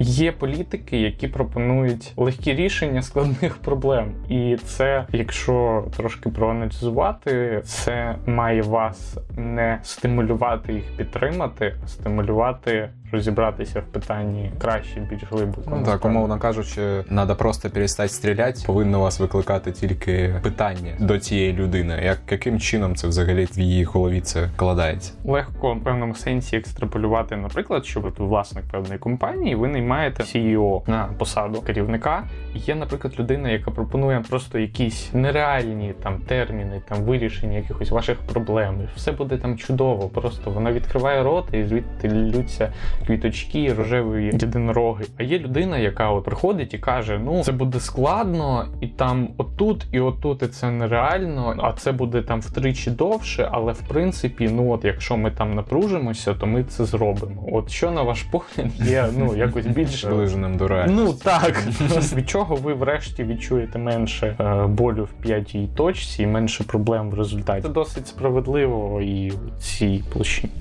Є 0.00 0.32
політики, 0.32 1.00
які 1.00 1.28
пропонують 1.28 2.12
легкі 2.16 2.54
рішення 2.54 3.02
складних 3.02 3.56
проблем, 3.58 4.14
і 4.28 4.56
це, 4.64 5.06
якщо 5.12 5.84
трошки 5.96 6.28
проаналізувати, 6.28 7.62
це 7.64 8.16
має 8.26 8.62
вас 8.62 9.18
не 9.36 9.78
стимулювати 9.82 10.72
їх 10.72 10.84
підтримати, 10.96 11.74
а 11.84 11.88
стимулювати 11.88 12.90
розібратися 13.12 13.80
в 13.80 13.84
питанні 13.84 14.52
краще, 14.58 15.00
більш 15.00 15.22
глибоко. 15.30 15.62
Ну 15.70 15.82
так, 15.84 16.04
умовно 16.04 16.38
кажучи, 16.38 17.04
треба 17.08 17.34
просто 17.34 17.70
перестати 17.70 18.08
стріляти, 18.08 18.60
повинно 18.66 19.00
вас 19.00 19.20
викликати 19.20 19.72
тільки 19.72 20.34
питання 20.42 20.92
до 20.98 21.18
цієї 21.18 21.52
людини. 21.52 22.00
Як 22.04 22.18
яким 22.30 22.60
чином 22.60 22.96
це 22.96 23.08
взагалі 23.08 23.44
в 23.44 23.58
її 23.58 23.84
голові 23.84 24.20
це 24.20 24.44
вкладається? 24.44 25.12
легко 25.24 25.74
в 25.74 25.84
певному 25.84 26.14
сенсі 26.14 26.56
екстраполювати, 26.56 27.36
наприклад, 27.36 27.86
що 27.86 28.00
ви 28.00 28.12
власник 28.18 28.64
певної 28.64 28.98
компанії, 28.98 29.54
ви 29.54 29.68
наймаєте 29.68 30.22
CEO 30.22 30.90
на 30.90 31.08
посаду 31.18 31.60
керівника. 31.60 32.24
Є, 32.54 32.74
наприклад, 32.74 33.14
людина, 33.18 33.48
яка 33.48 33.70
пропонує 33.70 34.24
просто 34.30 34.58
якісь 34.58 35.10
нереальні 35.12 35.94
там 36.02 36.18
терміни, 36.18 36.82
там 36.88 37.02
вирішення 37.02 37.56
якихось 37.56 37.90
ваших 37.90 38.18
проблем. 38.18 38.88
Все 38.96 39.12
буде 39.12 39.36
там 39.38 39.58
чудово. 39.58 40.08
Просто 40.08 40.50
вона 40.50 40.72
відкриває 40.72 41.22
рот 41.22 41.44
і 41.52 41.64
звідти 41.64 42.08
ллються 42.08 42.72
квіточки, 43.06 43.74
рожеві 43.74 44.24
єдинороги. 44.24 45.04
А 45.18 45.22
є 45.22 45.38
людина, 45.38 45.78
яка 45.78 46.10
от 46.10 46.24
приходить 46.24 46.74
і 46.74 46.78
каже: 46.78 47.20
Ну 47.24 47.42
це 47.42 47.52
буде 47.52 47.80
складно, 47.80 48.66
і 48.80 48.86
там 48.86 49.28
отут, 49.36 49.86
і 49.92 50.00
отут, 50.00 50.42
і 50.42 50.46
це 50.46 50.70
нереально. 50.70 51.54
А 51.58 51.72
це 51.72 51.92
буде 51.92 52.22
там 52.22 52.40
втричі 52.40 52.90
довше. 52.90 53.48
Але 53.52 53.72
в 53.72 53.82
принципі, 53.88 54.50
ну 54.52 54.70
от 54.70 54.84
якщо 54.84 55.16
ми 55.16 55.30
там 55.30 55.54
напружимося, 55.54 56.34
то 56.34 56.46
ми 56.46 56.64
це 56.64 56.84
зробимо. 56.84 57.44
От 57.52 57.70
що 57.70 57.90
на 57.90 58.02
ваш 58.02 58.22
погляд 58.22 58.70
є 58.76 59.08
ну 59.18 59.36
якось 59.36 59.66
більш 59.66 60.04
Наближеним 60.04 60.56
до 60.56 60.68
реальності. 60.68 61.04
Ну 61.04 61.12
так 61.12 61.62
від 62.16 62.28
чого 62.28 62.56
ви 62.56 62.74
врешті 62.74 63.24
відчуєте 63.24 63.78
менше 63.78 64.36
е, 64.40 64.66
болю 64.66 65.04
в 65.04 65.22
п'ятій 65.22 65.68
точці 65.76 66.22
і 66.22 66.26
менше 66.26 66.64
проблем 66.64 67.10
в 67.10 67.14
результаті. 67.14 67.62
Це 67.62 67.68
досить 67.68 68.08
справедливо 68.08 69.00
і 69.00 69.30
в 69.30 69.60
цій 69.60 70.04
площині. 70.12 70.52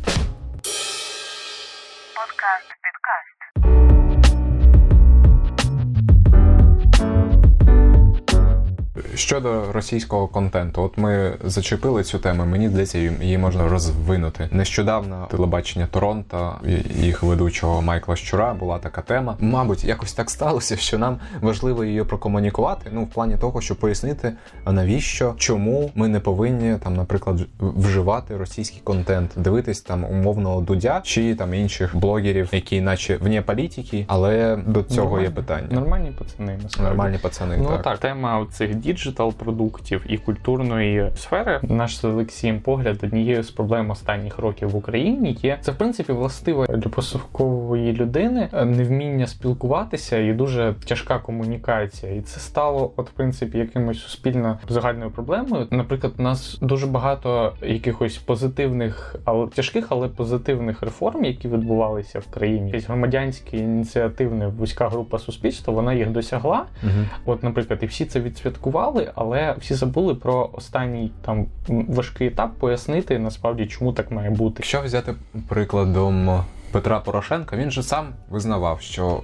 Щодо 9.18 9.72
російського 9.72 10.28
контенту, 10.28 10.82
от 10.82 10.98
ми 10.98 11.34
зачепили 11.44 12.04
цю 12.04 12.20
тему. 12.20 12.46
Мені 12.46 12.70
здається, 12.70 12.98
її- 12.98 13.38
можна 13.38 13.68
розвинути. 13.68 14.50
Нещодавно 14.52 15.28
телебачення 15.32 15.88
Торонто 15.92 16.56
їх 16.96 17.24
ведучого 17.24 17.82
Майкла 17.82 18.16
Щура 18.16 18.54
була 18.54 18.80
така 18.80 19.02
тема. 19.02 19.38
Мабуть, 19.40 19.84
якось 19.84 20.14
так 20.14 20.30
сталося, 20.30 20.78
що 20.78 20.98
нам 20.98 21.20
важливо 21.42 21.84
її 21.84 22.04
прокомунікувати. 22.04 22.90
Ну, 22.94 23.04
в 23.04 23.08
плані 23.10 23.38
того, 23.38 23.62
щоб 23.62 23.78
пояснити, 23.78 24.34
а 24.64 24.72
навіщо, 24.72 25.34
чому 25.38 25.92
ми 25.96 26.08
не 26.08 26.20
повинні 26.20 26.78
там, 26.84 26.96
наприклад, 26.96 27.40
вживати 27.60 28.38
російський 28.38 28.82
контент, 28.84 29.32
дивитись 29.36 29.82
там 29.82 30.04
умовного 30.04 30.62
дудя 30.62 31.02
чи 31.04 31.36
там 31.36 31.54
інших 31.54 31.96
блогерів, 31.96 32.50
які, 32.52 32.82
наче 32.82 33.18
вне 33.18 33.42
політики, 33.42 34.06
але 34.08 34.60
до 34.66 34.84
цього 34.84 35.22
є 35.22 35.30
питання. 35.30 35.68
Нормальні 35.72 36.12
пацани, 36.20 36.60
насправді. 36.64 36.90
Нормальні 36.90 37.18
пацани. 37.18 37.58
Ну 37.58 37.70
так. 37.70 37.82
так. 37.84 37.98
тема 37.98 38.46
цих 38.52 38.76
діджитал 39.08 39.34
продуктів 39.34 40.06
і 40.10 40.18
культурної 40.18 41.12
сфери. 41.16 41.60
Наш 41.64 41.98
з 41.98 42.06
Олексієм 42.06 42.60
погляд 42.60 43.00
однією 43.04 43.44
з 43.44 43.52
проблем 43.52 43.90
останніх 43.90 44.40
років 44.40 44.70
в 44.70 44.76
Україні 44.76 45.38
є 45.42 45.58
це 45.62 45.72
в 45.72 45.76
принципі 45.76 46.14
властиво 46.14 46.66
для 46.66 46.90
пострадянської 46.90 47.94
людини 47.94 48.50
е, 48.54 48.66
невміння 48.66 49.28
спілкуватися 49.28 50.18
і 50.18 50.34
дуже 50.34 50.76
тяжка 50.86 51.20
комунікація. 51.20 52.14
І 52.14 52.22
це 52.22 52.40
стало, 52.40 52.92
от 52.96 53.10
в 53.10 53.12
принципі, 53.12 53.58
якимось 53.58 54.00
суспільно 54.00 54.60
загальною 54.70 55.12
проблемою. 55.12 55.68
Наприклад, 55.72 56.14
у 56.18 56.22
нас 56.22 56.58
дуже 56.62 56.88
багато 56.88 57.54
якихось 57.62 58.18
позитивних, 58.18 59.16
але 59.26 59.48
тяжких, 59.48 59.88
але 59.90 60.08
позитивних 60.08 60.82
реформ, 60.82 61.26
які 61.26 61.48
відбувалися 61.48 62.20
в 62.20 62.28
країні. 62.28 62.68
Якась 62.68 62.88
громадянська 62.88 63.58
ініціативна 63.58 64.48
вузька 64.48 64.90
група 64.90 65.20
суспільства, 65.20 65.74
вона 65.74 65.94
їх 65.94 66.10
досягла. 66.10 66.66
Угу. 66.84 67.06
От, 67.26 67.44
наприклад, 67.44 67.80
і 67.82 67.86
всі 67.86 68.06
це 68.06 68.20
відсвяткували, 68.20 68.97
але 69.16 69.56
всі 69.60 69.74
забули 69.74 70.16
про 70.16 70.50
останній 70.54 71.12
там 71.22 71.46
важкий 71.68 72.28
етап 72.28 72.52
пояснити 72.60 73.20
насправді, 73.20 73.66
чому 73.66 73.94
так 73.94 74.12
має 74.12 74.30
бути. 74.30 74.64
Що 74.64 74.82
взяти 74.82 75.16
прикладом 75.48 76.44
Петра 76.78 77.00
Порошенка, 77.00 77.56
він 77.58 77.72
же 77.72 77.84
сам 77.84 78.08
визнавав, 78.30 78.82
що 78.82 79.22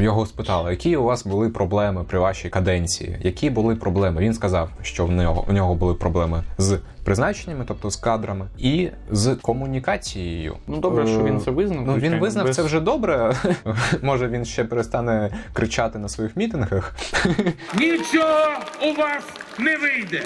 його 0.00 0.26
спитали, 0.26 0.70
які 0.70 0.96
у 0.96 1.02
вас 1.02 1.26
були 1.26 1.48
проблеми 1.48 2.04
при 2.08 2.18
вашій 2.18 2.48
каденції, 2.48 3.16
які 3.20 3.50
були 3.50 3.76
проблеми. 3.76 4.20
Він 4.20 4.34
сказав, 4.34 4.70
що 4.82 5.06
в 5.06 5.12
нього 5.12 5.44
у 5.48 5.52
нього 5.52 5.74
були 5.74 5.94
проблеми 5.94 6.42
з 6.58 6.78
призначеннями, 7.04 7.64
тобто 7.68 7.90
з 7.90 7.96
кадрами, 7.96 8.46
і 8.58 8.88
з 9.10 9.34
комунікацією. 9.34 10.56
Ну 10.66 10.76
добре, 10.78 11.06
що 11.06 11.24
він 11.24 11.40
це 11.40 11.50
визнав. 11.50 11.82
Ну 11.86 11.94
він 11.96 12.18
визнав 12.18 12.46
без- 12.46 12.56
це 12.56 12.62
вже 12.62 12.80
добре. 12.80 13.34
Може 14.02 14.28
він 14.28 14.44
ще 14.44 14.64
перестане 14.64 15.30
кричати 15.52 15.98
на 15.98 16.08
своїх 16.08 16.36
мітингах. 16.36 16.94
Нічого 17.78 18.48
у 18.82 19.00
вас 19.00 19.24
не 19.58 19.76
вийде. 19.76 20.22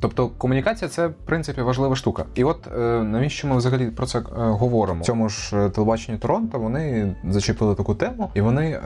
Тобто 0.00 0.28
комунікація 0.28 0.88
це 0.88 1.06
в 1.06 1.14
принципі 1.24 1.60
важлива 1.62 1.96
штука. 1.96 2.24
І 2.34 2.44
от 2.44 2.66
е, 2.66 2.78
навіщо 3.02 3.48
ми 3.48 3.56
взагалі 3.56 3.86
про 3.86 4.06
це 4.06 4.18
е, 4.18 4.22
говоримо? 4.34 5.02
В 5.02 5.04
цьому 5.04 5.28
ж 5.28 5.56
е, 5.56 5.70
телебаченні 5.70 6.18
Торонто 6.18 6.58
вони 6.58 7.16
зачепили 7.30 7.74
таку 7.74 7.94
тему, 7.94 8.30
і 8.34 8.40
вони 8.40 8.80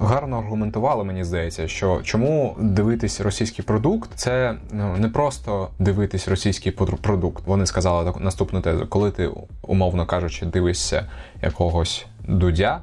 гарно 0.00 0.38
аргументували, 0.38 1.04
мені 1.04 1.24
здається, 1.24 1.68
що 1.68 2.00
чому 2.02 2.56
дивитись 2.60 3.20
російський 3.20 3.64
продукт 3.64 4.10
це 4.14 4.54
ну, 4.72 4.96
не 4.96 5.08
просто 5.08 5.68
дивитись 5.78 6.28
російський 6.28 6.72
продукт. 6.72 7.46
Вони 7.46 7.66
сказали 7.66 8.04
таку 8.04 8.20
наступну 8.20 8.60
тезу: 8.60 8.86
коли 8.88 9.10
ти, 9.10 9.30
умовно 9.62 10.06
кажучи, 10.06 10.46
дивишся 10.46 11.06
якогось 11.42 12.06
дудя. 12.28 12.80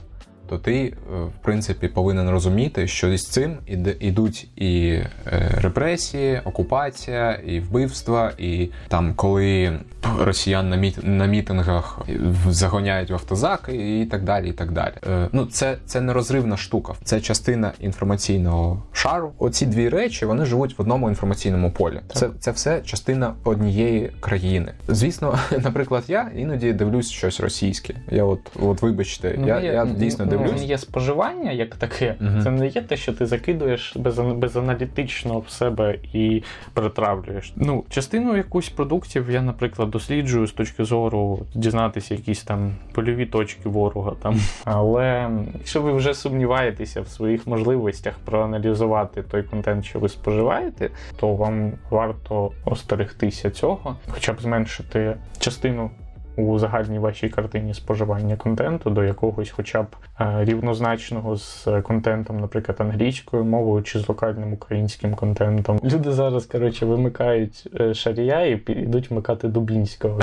То 0.49 0.57
ти, 0.57 0.73
е, 0.83 0.93
в 1.23 1.43
принципі, 1.43 1.87
повинен 1.87 2.29
розуміти, 2.29 2.87
що 2.87 3.17
з 3.17 3.27
цим 3.27 3.57
ідуть 3.99 4.47
і 4.55 4.89
е, 4.89 5.51
репресії, 5.61 6.41
окупація, 6.45 7.31
і 7.31 7.59
вбивства, 7.59 8.31
і 8.37 8.69
там, 8.87 9.13
коли 9.15 9.79
росіян 10.19 10.69
на, 10.69 10.75
міт, 10.75 10.99
на 11.03 11.25
мітингах 11.25 11.99
загоняють 12.47 13.09
в 13.09 13.13
автозаки, 13.13 14.01
і 14.01 14.05
так 14.05 14.23
далі. 14.23 14.49
І 14.49 14.51
так 14.51 14.71
далі. 14.71 14.93
Е, 15.09 15.27
ну, 15.31 15.45
це, 15.45 15.77
це 15.85 16.01
нерозривна 16.01 16.57
штука, 16.57 16.93
це 17.03 17.21
частина 17.21 17.71
інформаційного 17.79 18.83
шару. 18.91 19.31
Оці 19.37 19.65
дві 19.65 19.89
речі 19.89 20.25
вони 20.25 20.45
живуть 20.45 20.77
в 20.77 20.81
одному 20.81 21.09
інформаційному 21.09 21.71
полі. 21.71 21.99
Це, 22.13 22.29
це 22.39 22.51
все 22.51 22.81
частина 22.81 23.33
однієї 23.43 24.11
країни. 24.19 24.71
Звісно, 24.87 25.39
наприклад, 25.63 26.03
я 26.07 26.31
іноді 26.35 26.73
дивлюсь 26.73 27.09
щось 27.09 27.39
російське. 27.39 27.93
Я 28.11 28.23
от, 28.23 28.39
от 28.61 28.81
вибачте, 28.81 29.35
Ну, 29.37 29.47
я, 29.47 29.59
є- 29.59 29.71
я 29.73 29.85
дійсно 29.85 30.25
ну, 30.25 30.31
дивлюсь. 30.43 30.63
Є 30.63 30.77
споживання 30.77 31.51
як 31.51 31.75
таке. 31.75 32.15
Мгм. 32.19 32.43
Це 32.43 32.51
не 32.51 32.67
є 32.67 32.81
те, 32.81 32.97
що 32.97 33.13
ти 33.13 33.25
закидуєш 33.25 33.97
без, 33.97 34.19
безаналітично 34.19 35.39
в 35.39 35.49
себе 35.49 35.95
і 36.13 36.43
перетравлюєш. 36.73 37.53
Ну, 37.55 37.83
частину 37.89 38.37
якусь 38.37 38.69
продуктів 38.69 39.31
я, 39.31 39.41
наприклад, 39.41 39.91
досліджую 39.91 40.47
з 40.47 40.51
точки 40.51 40.83
зору 40.83 41.45
дізнатися 41.55 42.15
якісь 42.15 42.43
там 42.43 42.71
польові 42.93 43.25
точки 43.25 43.69
ворога. 43.69 44.11
Там. 44.21 44.39
Але 44.63 45.29
якщо 45.53 45.81
ви 45.81 45.93
вже 45.93 46.13
сумніваєтеся 46.13 47.01
в 47.01 47.07
своїх 47.07 47.47
можливостях 47.47 48.13
проаналізувати 48.25 49.23
той 49.23 49.43
контент, 49.43 49.85
що 49.85 49.99
ви 49.99 50.09
споживаєте, 50.09 50.89
то 51.19 51.35
вам 51.35 51.71
варто 51.89 52.51
остерегтися 52.65 53.51
цього, 53.51 53.95
хоча 54.09 54.33
б 54.33 54.41
зменшити 54.41 55.15
частину 55.39 55.91
у 56.39 56.59
загальній 56.59 56.99
вашій 56.99 57.29
картині 57.29 57.73
споживання 57.73 58.35
контенту 58.35 58.89
до 58.89 59.03
якогось, 59.03 59.49
хоча 59.49 59.81
б 59.81 59.87
е, 60.19 60.45
рівнозначного 60.45 61.37
з 61.37 61.67
контентом, 61.83 62.39
наприклад, 62.39 62.81
англійською 62.81 63.45
мовою 63.45 63.83
чи 63.83 63.99
з 63.99 64.09
локальним 64.09 64.53
українським 64.53 65.15
контентом. 65.15 65.79
Люди 65.83 66.11
зараз, 66.11 66.45
коротше, 66.45 66.85
вимикають 66.85 67.67
е, 67.79 67.93
шарія 67.93 68.45
і 68.45 68.55
підуть 68.55 69.11
вмикати 69.11 69.47
Дубінського. 69.47 70.19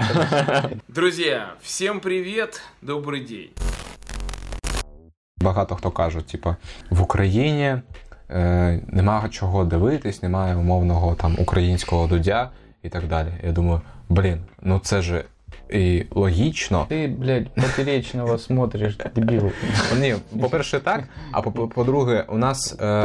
Друзья, 0.89 1.47
всем 1.63 2.01
привет, 2.01 2.63
добрый 2.83 3.29
день. 3.29 3.51
Багато 5.41 5.77
хто 5.77 5.91
кажуть, 5.91 6.27
типу, 6.27 6.57
в 6.91 7.03
Україні 7.03 7.77
е, 8.31 8.81
немає 8.87 9.29
чого 9.29 9.65
дивитись, 9.65 10.23
немає 10.23 10.57
умовного 10.57 11.15
там 11.15 11.37
українського 11.39 12.07
дудя 12.07 12.51
і 12.83 12.89
так 12.89 13.09
далі. 13.09 13.29
Я 13.45 13.53
думаю, 13.53 13.81
блін, 14.09 14.39
ну 14.63 14.79
це 14.79 15.03
же 15.03 15.25
і 15.71 16.07
логічно. 16.11 16.87
Ти, 16.89 17.09
блядь, 17.19 17.49
поперечного 17.49 18.39
смотриш, 18.39 18.99
дебіл. 19.15 19.43
Ні, 20.01 20.15
по-перше, 20.41 20.81
так. 20.81 21.05
А 21.33 21.43
по- 21.43 21.69
по-друге, 21.69 22.25
у 22.29 22.39
нас 22.39 22.77
е, 22.81 23.03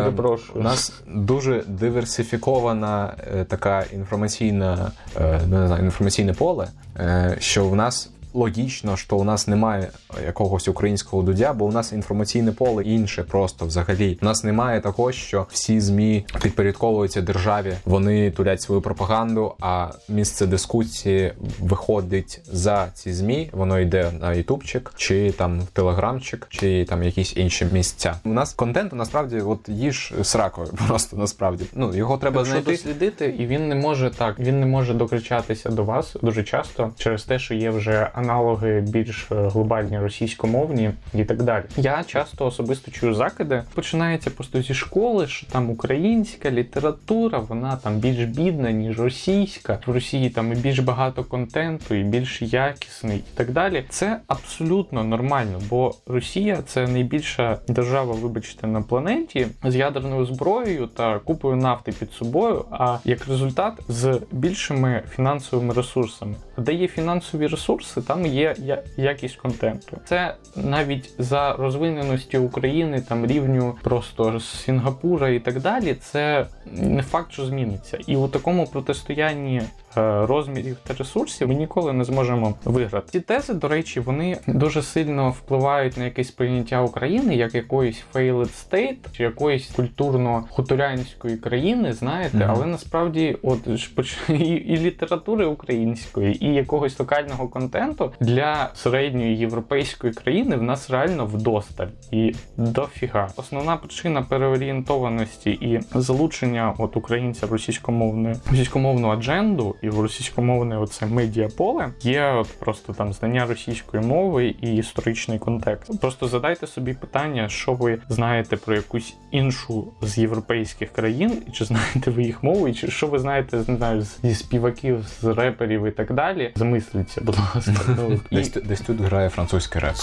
у 0.55 0.59
нас 0.63 1.01
дуже 1.07 1.63
диверсифікована 1.67 3.13
е, 3.39 3.43
така 3.43 3.83
інформаційна, 3.93 4.91
е, 5.21 5.39
не 5.49 5.67
знаю, 5.67 5.85
інформаційне 5.85 6.33
поле, 6.33 6.67
е, 6.99 7.35
що 7.39 7.65
в 7.69 7.75
нас. 7.75 8.09
Логічно, 8.33 8.97
що 8.97 9.17
у 9.17 9.23
нас 9.23 9.47
немає 9.47 9.89
якогось 10.25 10.67
українського 10.67 11.23
дудя, 11.23 11.53
бо 11.53 11.65
у 11.65 11.71
нас 11.71 11.91
інформаційне 11.91 12.51
поле 12.51 12.83
інше 12.83 13.23
просто 13.23 13.65
взагалі. 13.65 14.19
У 14.21 14.25
нас 14.25 14.43
немає 14.43 14.81
такого, 14.81 15.11
що 15.11 15.47
всі 15.49 15.79
змі 15.79 16.25
підпорядковуються 16.41 17.21
державі, 17.21 17.73
вони 17.85 18.31
тулять 18.31 18.61
свою 18.61 18.81
пропаганду, 18.81 19.53
а 19.59 19.89
місце 20.09 20.45
дискусії 20.47 21.33
виходить 21.59 22.41
за 22.45 22.87
ці 22.93 23.13
змі. 23.13 23.49
Воно 23.53 23.79
йде 23.79 24.11
на 24.19 24.33
ютубчик, 24.33 24.93
чи 24.95 25.31
там 25.31 25.59
в 25.59 25.65
телеграмчик, 25.65 26.47
чи 26.49 26.85
там 26.85 27.03
якісь 27.03 27.37
інші 27.37 27.65
місця. 27.71 28.15
У 28.23 28.29
нас 28.29 28.53
контент 28.53 28.93
насправді 28.93 29.39
от 29.41 29.69
їж 29.69 30.13
сракою, 30.23 30.67
просто 30.87 31.17
насправді. 31.17 31.65
Ну 31.73 31.95
його 31.95 32.17
треба 32.17 32.39
Якщо 32.41 32.51
знайти. 32.51 32.71
дослідити, 32.71 33.35
і 33.39 33.45
він 33.45 33.67
не 33.69 33.75
може 33.75 34.09
так, 34.09 34.39
він 34.39 34.59
не 34.59 34.65
може 34.65 34.93
докричатися 34.93 35.69
до 35.69 35.83
вас 35.83 36.15
дуже 36.21 36.43
часто 36.43 36.91
через 36.97 37.23
те, 37.23 37.39
що 37.39 37.53
є 37.53 37.69
вже 37.69 38.09
аналоги 38.21 38.81
більш 38.87 39.27
е, 39.31 39.35
глобальні 39.35 39.99
російськомовні 39.99 40.91
і 41.13 41.23
так 41.23 41.43
далі. 41.43 41.63
Я 41.77 42.03
часто 42.03 42.45
особисто 42.45 42.91
чую 42.91 43.13
закиди. 43.13 43.63
Починається 43.73 44.29
просто 44.29 44.61
зі 44.61 44.73
школи, 44.73 45.27
що 45.27 45.47
там 45.47 45.69
українська 45.69 46.51
література, 46.51 47.39
вона 47.39 47.75
там 47.75 47.97
більш 47.97 48.25
бідна, 48.25 48.71
ніж 48.71 48.99
російська. 48.99 49.79
В 49.85 49.91
Росії 49.91 50.29
там 50.29 50.53
і 50.53 50.55
більш 50.55 50.79
багато 50.79 51.23
контенту, 51.23 51.95
і 51.95 52.03
більш 52.03 52.41
якісний, 52.41 53.17
і 53.17 53.37
так 53.37 53.51
далі. 53.51 53.85
Це 53.89 54.19
абсолютно 54.27 55.03
нормально, 55.03 55.61
бо 55.69 55.95
Росія 56.07 56.59
це 56.65 56.87
найбільша 56.87 57.57
держава, 57.67 58.13
вибачте, 58.13 58.67
на 58.67 58.81
планеті 58.81 59.47
з 59.63 59.75
ядерною 59.75 60.25
зброєю 60.25 60.87
та 60.87 61.19
купою 61.19 61.55
нафти 61.55 61.91
під 61.91 62.11
собою. 62.11 62.65
А 62.71 62.97
як 63.05 63.27
результат 63.27 63.73
з 63.87 64.19
більшими 64.31 65.03
фінансовими 65.15 65.73
ресурсами. 65.73 66.35
Де 66.61 66.73
є 66.73 66.87
фінансові 66.87 67.47
ресурси, 67.47 68.01
там 68.01 68.25
є 68.25 68.55
якість 68.97 69.35
контенту. 69.35 69.97
Це 70.05 70.35
навіть 70.55 71.13
за 71.19 71.53
розвиненості 71.53 72.37
України, 72.37 73.01
там 73.09 73.25
рівню 73.25 73.75
просто 73.83 74.39
Сінгапура 74.39 75.29
і 75.29 75.39
так 75.39 75.59
далі. 75.61 75.93
Це 75.93 76.45
не 76.73 77.03
факт, 77.03 77.31
що 77.31 77.45
зміниться. 77.45 77.97
І 78.07 78.15
у 78.15 78.27
такому 78.27 78.67
протистоянні 78.67 79.57
е, 79.57 80.25
розмірів 80.25 80.77
та 80.87 80.93
ресурсів 80.93 81.47
ми 81.47 81.55
ніколи 81.55 81.93
не 81.93 82.03
зможемо 82.03 82.53
виграти. 82.65 83.07
Ці 83.11 83.19
тези, 83.19 83.53
до 83.53 83.67
речі, 83.67 83.99
вони 83.99 84.37
дуже 84.47 84.81
сильно 84.81 85.29
впливають 85.29 85.97
на 85.97 86.03
якесь 86.05 86.31
прийняття 86.31 86.81
України 86.81 87.35
як 87.35 87.55
якоїсь 87.55 88.03
failed 88.13 88.69
state 88.69 88.95
чи 89.17 89.23
якоїсь 89.23 89.71
культурно-хуторянської 89.77 91.37
країни, 91.37 91.93
знаєте, 91.93 92.37
Мгм. 92.37 92.47
але 92.49 92.65
насправді, 92.65 93.37
от 93.43 93.59
і, 94.29 94.33
і 94.43 94.77
літератури 94.77 95.45
української, 95.45 96.45
і 96.45 96.50
якогось 96.53 96.99
локального 96.99 97.47
контенту 97.47 98.11
для 98.19 98.69
середньої 98.73 99.37
європейської 99.37 100.13
країни 100.13 100.55
в 100.55 100.63
нас 100.63 100.89
реально 100.89 101.25
вдосталь 101.25 101.87
і 102.11 102.35
дофіга. 102.57 103.29
Основна 103.35 103.77
причина 103.77 104.21
переорієнтованості 104.21 105.51
і 105.51 105.79
залучення 105.95 106.75
от 106.77 106.97
українця 106.97 107.45
в 107.47 107.51
російськомовну 107.51 108.35
російськомовну 108.49 109.09
адженду 109.09 109.75
і 109.81 109.89
в 109.89 110.01
російськомовне 110.01 110.77
оце 110.77 111.05
медіаполе 111.05 111.93
є 112.01 112.25
от 112.25 112.47
просто 112.59 112.93
там 112.93 113.13
знання 113.13 113.45
російської 113.45 114.03
мови 114.03 114.55
і 114.61 114.75
історичний 114.75 115.39
контекст. 115.39 116.01
Просто 116.01 116.27
задайте 116.27 116.67
собі 116.67 116.93
питання, 116.93 117.49
що 117.49 117.73
ви 117.73 117.97
знаєте 118.09 118.57
про 118.57 118.75
якусь 118.75 119.15
іншу 119.31 119.93
з 120.01 120.17
європейських 120.17 120.91
країн, 120.91 121.43
і 121.47 121.51
чи 121.51 121.65
знаєте 121.65 122.11
ви 122.11 122.23
їх 122.23 122.43
мову, 122.43 122.67
і 122.67 122.73
чи 122.73 122.87
що 122.87 123.07
ви 123.07 123.19
знаєте 123.19 123.57
не 123.57 123.77
знаю, 123.77 124.01
зі 124.01 124.35
співаків, 124.35 125.05
з 125.21 125.23
реперів 125.23 125.85
і 125.85 125.91
так 125.91 126.13
далі. 126.13 126.30
Замисліться, 126.55 127.21
будь 127.21 127.37
ласка. 127.55 127.71
Ну, 127.97 128.19
і... 128.29 128.35
Десь, 128.35 128.49
десь 128.49 128.81
тут 128.81 128.99
грає 129.01 129.29
французький 129.29 129.81
реп. 129.81 129.95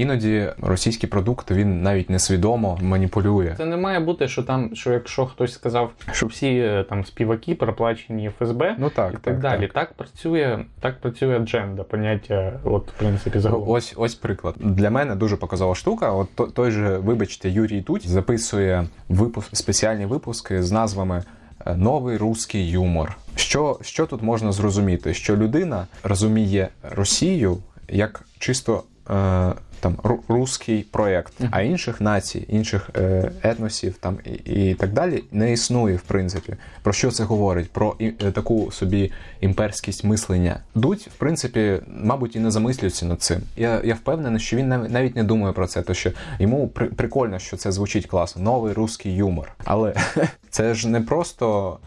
Іноді 0.00 0.48
російський 0.62 1.08
продукт 1.08 1.50
він 1.50 1.82
навіть 1.82 2.10
несвідомо 2.10 2.78
маніпулює. 2.82 3.54
Це 3.56 3.64
не 3.64 3.76
має 3.76 4.00
бути, 4.00 4.28
що 4.28 4.42
там, 4.42 4.70
що 4.74 4.92
якщо 4.92 5.26
хтось 5.26 5.52
сказав, 5.52 5.92
що 6.12 6.26
всі 6.26 6.46
е, 6.46 6.84
там 6.88 7.04
співаки 7.04 7.54
проплачені 7.54 8.30
ФСБ 8.38 8.76
Ну 8.78 8.90
так, 8.90 9.14
і 9.14 9.16
так, 9.16 9.40
далі. 9.40 9.70
Так. 9.74 9.92
працює, 9.92 10.58
так 10.80 11.00
працює 11.00 11.36
адженда, 11.36 11.82
поняття, 11.82 12.52
от 12.64 12.88
в 12.88 12.92
принципі, 12.98 13.38
загалом. 13.38 13.68
Ось 13.68 13.94
ось 13.96 14.14
приклад. 14.14 14.54
Для 14.58 14.90
мене 14.90 15.14
дуже 15.14 15.36
показова 15.36 15.74
штука. 15.74 16.12
От 16.12 16.54
той 16.54 16.70
же, 16.70 16.98
вибачте, 16.98 17.50
Юрій 17.50 17.82
Туть 17.82 18.08
записує 18.08 18.86
випуск 19.08 19.56
спеціальні 19.56 20.06
випуски 20.06 20.62
з 20.62 20.72
назвами 20.72 21.22
е, 21.66 21.74
Новий 21.74 22.16
русський 22.16 22.70
юмор. 22.70 23.16
Що, 23.36 23.78
що 23.82 24.06
тут 24.06 24.22
можна 24.22 24.52
зрозуміти? 24.52 25.14
Що 25.14 25.36
людина 25.36 25.86
розуміє 26.02 26.68
Росію 26.82 27.58
як 27.88 28.24
чисто. 28.38 28.82
Е, 29.10 29.52
там 29.80 29.94
ру- 30.04 30.18
русський 30.28 30.82
проєкт, 30.82 31.32
а 31.50 31.62
інших 31.62 32.00
націй, 32.00 32.46
інших 32.48 32.90
е, 32.96 33.32
етносів 33.42 33.94
там 34.00 34.18
і, 34.24 34.30
і 34.70 34.74
так 34.74 34.92
далі 34.92 35.24
не 35.32 35.52
існує, 35.52 35.96
в 35.96 36.00
принципі. 36.02 36.54
Про 36.82 36.92
що 36.92 37.10
це 37.10 37.24
говорить? 37.24 37.70
Про 37.70 37.96
і, 37.98 38.06
е, 38.06 38.12
таку 38.32 38.72
собі 38.72 39.12
імперськість 39.40 40.04
мислення. 40.04 40.60
Дудь, 40.74 41.08
в 41.14 41.18
принципі, 41.18 41.80
мабуть, 41.86 42.36
і 42.36 42.40
не 42.40 42.50
замислюється 42.50 43.06
над 43.06 43.22
цим. 43.22 43.40
Я, 43.56 43.80
я 43.84 43.94
впевнений, 43.94 44.40
що 44.40 44.56
він 44.56 44.68
нав- 44.68 44.90
навіть 44.90 45.16
не 45.16 45.24
думає 45.24 45.52
про 45.52 45.66
це, 45.66 45.82
то 45.82 45.94
що 45.94 46.10
йому 46.38 46.68
при, 46.68 46.86
прикольно, 46.86 47.38
що 47.38 47.56
це 47.56 47.72
звучить 47.72 48.06
класно. 48.06 48.42
Новий 48.42 48.72
русський 48.72 49.14
юмор. 49.14 49.52
Але 49.64 49.94
це 50.50 50.74
ж 50.74 50.88
не 50.88 51.00
просто 51.00 51.78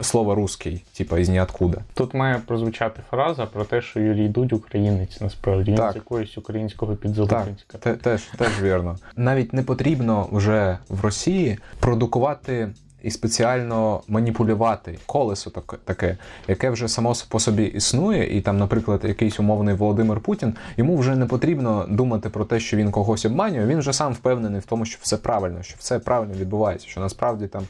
слово 0.00 0.34
русський, 0.34 0.84
типа 0.96 1.18
із 1.18 1.28
ніоткуда. 1.28 1.78
Тут 1.94 2.14
має 2.14 2.38
прозвучати 2.46 3.00
фраза 3.10 3.46
про 3.46 3.64
те, 3.64 3.82
що 3.82 4.00
Юрій 4.00 4.28
Дудь 4.28 4.52
українець, 4.52 5.20
насправді 5.20 5.70
він 5.70 5.78
Так. 5.78 5.92
з 5.92 5.96
якоїсь 5.96 6.38
українського 6.38 6.92
Так, 6.92 7.00
підзалупинська. 7.00 7.78
те, 7.78 7.94
теж, 7.94 8.22
теж 8.38 8.62
вірно. 8.62 8.96
Навіть 9.16 9.52
не 9.52 9.62
потрібно 9.62 10.28
вже 10.32 10.78
в 10.88 11.04
Росії 11.04 11.58
продукувати 11.80 12.68
і 13.02 13.10
спеціально 13.10 14.00
маніпулювати 14.08 14.98
колесо 15.06 15.50
таке, 15.84 16.16
яке 16.48 16.70
вже 16.70 16.88
само 16.88 17.12
по 17.28 17.40
собі 17.40 17.64
існує, 17.64 18.38
і 18.38 18.40
там, 18.40 18.58
наприклад, 18.58 19.00
якийсь 19.04 19.40
умовний 19.40 19.74
Володимир 19.74 20.20
Путін, 20.20 20.54
йому 20.76 20.96
вже 20.96 21.16
не 21.16 21.26
потрібно 21.26 21.86
думати 21.88 22.28
про 22.28 22.44
те, 22.44 22.60
що 22.60 22.76
він 22.76 22.90
когось 22.90 23.24
обманює. 23.24 23.66
Він 23.66 23.78
вже 23.78 23.92
сам 23.92 24.12
впевнений 24.12 24.60
в 24.60 24.64
тому, 24.64 24.84
що 24.84 24.98
все 25.02 25.16
правильно, 25.16 25.62
що 25.62 25.76
все 25.78 25.98
правильно 25.98 26.34
відбувається, 26.34 26.88
що 26.88 27.00
насправді 27.00 27.46
там, 27.46 27.62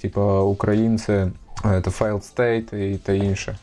типу, 0.00 0.22
українці 0.40 1.12
е, 1.12 1.30
це 1.64 1.90
файл 1.90 2.20
стейт 2.20 2.72
і 2.72 2.94
та 2.96 3.12
інше. 3.12 3.58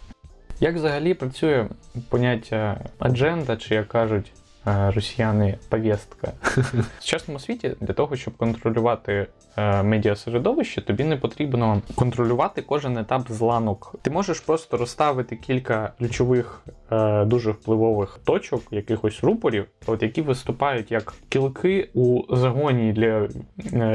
Як 0.59 0.75
взагалі 0.75 1.13
працює 1.13 1.65
поняття 2.09 2.79
адженда, 2.99 3.57
чи 3.57 3.75
як 3.75 3.87
кажуть 3.87 4.31
росіяни 4.67 5.57
повістка? 5.69 6.31
В 6.43 6.85
сучасному 6.99 7.39
світі 7.39 7.75
для 7.81 7.93
того, 7.93 8.15
щоб 8.15 8.37
контролювати 8.37 9.27
е, 9.57 9.83
медіасередовище, 9.83 10.81
тобі 10.81 11.03
не 11.03 11.17
потрібно 11.17 11.81
контролювати 11.95 12.61
кожен 12.61 12.97
етап 12.97 13.31
зланок. 13.31 13.95
Ти 14.01 14.09
можеш 14.09 14.39
просто 14.39 14.77
розставити 14.77 15.35
кілька 15.35 15.93
ключових 15.97 16.61
е, 16.91 17.25
дуже 17.25 17.51
впливових 17.51 18.19
точок, 18.23 18.61
якихось 18.71 19.23
рупорів, 19.23 19.65
от 19.85 20.03
які 20.03 20.21
виступають 20.21 20.91
як 20.91 21.13
кілки 21.29 21.89
у 21.93 22.35
загоні 22.35 22.93
для 22.93 23.05
е, 23.07 23.29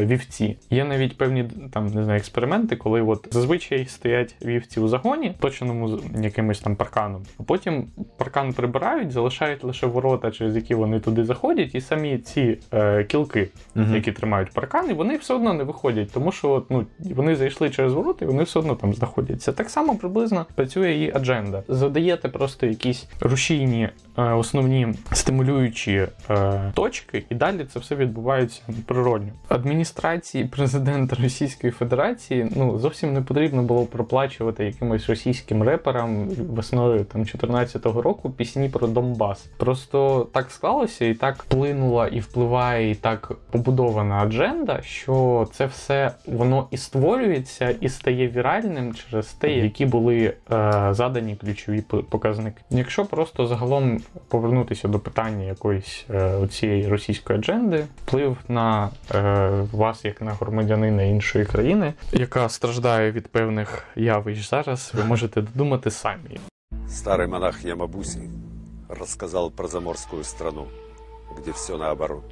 вівці. 0.04 0.58
Є 0.70 0.85
навіть 0.85 1.18
певні 1.18 1.50
там 1.72 1.87
не 1.87 2.04
знаю 2.04 2.18
експерименти, 2.18 2.76
коли 2.76 3.02
от 3.02 3.28
зазвичай 3.30 3.87
стоять 3.87 4.35
вівці 4.44 4.80
у 4.80 4.88
загоні, 4.88 5.35
точеному 5.40 6.00
якимось 6.22 6.61
там 6.61 6.76
парканом. 6.76 7.22
А 7.40 7.42
потім 7.42 7.87
паркан 8.16 8.52
прибирають, 8.52 9.12
залишають 9.12 9.64
лише 9.64 9.87
ворота, 9.87 10.30
через 10.30 10.56
які 10.62 10.75
вони 10.75 11.01
туди 11.01 11.25
заходять, 11.25 11.75
і 11.75 11.81
самі 11.81 12.18
ці 12.18 12.59
е, 12.72 13.05
кілки, 13.05 13.48
Мгм. 13.75 13.94
які 13.94 14.12
тримають 14.12 14.51
паркан, 14.51 14.90
і 14.90 14.92
вони 14.92 15.16
все 15.16 15.35
одно 15.35 15.55
не 15.55 15.64
виходять, 15.64 16.11
тому 16.12 16.33
що 16.33 16.62
ну, 16.70 16.87
вони 16.98 17.37
зайшли 17.37 17.70
через 17.70 17.92
ворота, 17.92 18.25
і 18.25 18.29
вони 18.29 18.42
все 18.42 18.59
одно 18.59 18.75
там 18.75 18.94
знаходяться. 18.94 19.53
Так 19.53 19.70
само 19.70 19.96
приблизно 19.96 20.46
працює 20.55 20.92
і 20.92 21.16
адженда. 21.16 21.62
Задаєте 21.68 22.29
просто 22.29 22.66
якісь 22.66 23.07
рушійні 23.20 23.88
е, 24.18 24.22
основні 24.22 24.94
стимулюючі 25.12 26.07
е, 26.31 26.72
точки, 26.75 27.25
і 27.31 27.35
далі 27.35 27.66
це 27.72 27.79
все 27.79 27.94
відбувається 27.96 28.62
природньо. 28.87 29.33
Адміністрації 29.48 30.44
президента 30.44 31.16
Російської 31.22 31.70
Федерації 31.70 32.48
ну 32.57 32.79
зовсім 32.79 33.12
не 33.12 33.22
потрібно 33.22 33.62
було 33.62 33.85
проплачувати 33.85 34.64
якимось 34.64 35.09
російським 35.09 35.62
реперам 35.62 36.29
весною 36.29 37.05
там 37.05 37.22
14-го 37.22 38.03
року 38.03 38.31
пісні 38.31 38.68
про 38.68 38.87
Донбас. 38.87 39.44
Просто 39.57 40.29
так 40.33 40.51
склалося, 40.53 41.05
і 41.05 41.15
так 41.15 41.43
вплинула 41.43 42.09
і 42.09 42.21
впливає, 42.21 42.91
і 42.91 42.95
так 42.95 43.33
побудована 43.51 44.15
адженда, 44.15 44.83
що 44.83 45.49
це 45.53 45.67
все 45.67 46.15
воно 46.27 46.69
і 46.71 46.77
створюється, 46.77 47.71
і 47.81 47.88
стає 47.88 48.29
віральним 48.29 48.95
через 48.95 49.27
те, 49.27 49.53
які 49.53 49.87
були 49.87 50.17
е, 50.25 50.35
задані 50.91 51.37
ключові 51.37 51.81
показники. 52.09 52.62
Якщо 52.71 53.05
просто 53.05 53.47
загалом 53.47 54.01
повернутися 54.29 54.88
до 54.88 54.99
питання 54.99 55.45
якоїсь 55.45 56.07
е, 56.11 56.49
цієї 56.49 56.88
російської 56.88 57.38
адженди, 57.38 57.85
вплив 58.07 58.37
на 58.49 58.91
е, 59.15 59.51
вас 59.73 60.05
як 60.05 60.23
на 60.23 60.33
громадянина 60.33 61.03
іншої 61.03 61.45
країни, 61.45 61.93
яка 62.12 62.49
страждає 62.49 63.12
від 63.12 63.29
певних 63.29 63.85
явищ 63.97 64.51
зараз, 64.51 64.93
ви 64.95 65.05
можете 65.05 65.43
додумати 65.43 65.91
самі. 65.91 66.41
Старый 66.88 67.27
монах 67.27 67.65
Ямабуси 67.65 68.21
рассказал 68.92 69.50
про 69.50 69.68
заморскую 69.68 70.24
страну, 70.24 70.68
где 71.37 71.52
все 71.52 71.76
наоборот. 71.76 72.24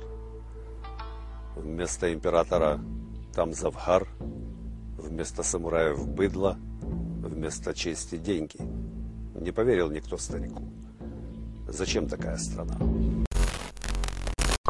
Вместо 1.57 2.13
императора 2.13 2.81
там 3.35 3.53
завхар, 3.53 4.07
вместо 4.99 5.43
самураев 5.43 6.07
быдло, 6.07 6.59
вместо 6.83 7.75
чести 7.75 8.17
деньги. 8.17 8.59
Не 9.35 9.53
поверил 9.53 9.91
никто 9.91 10.19
старику. 10.19 10.65
Зачем 11.69 12.09
такая 12.09 12.37
страна? 12.37 12.77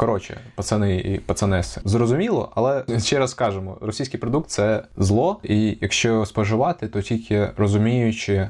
Коротше, 0.01 0.37
пацани 0.55 0.95
і 0.95 1.17
пацанеси, 1.17 1.81
зрозуміло, 1.85 2.51
але 2.55 2.83
ще 2.99 3.19
раз 3.19 3.33
кажемо: 3.33 3.77
російський 3.81 4.19
продукт 4.19 4.49
це 4.49 4.83
зло, 4.97 5.39
і 5.43 5.77
якщо 5.81 6.25
споживати, 6.25 6.87
то 6.87 7.01
тільки 7.01 7.49
розуміючи, 7.57 8.33
е, 8.33 8.49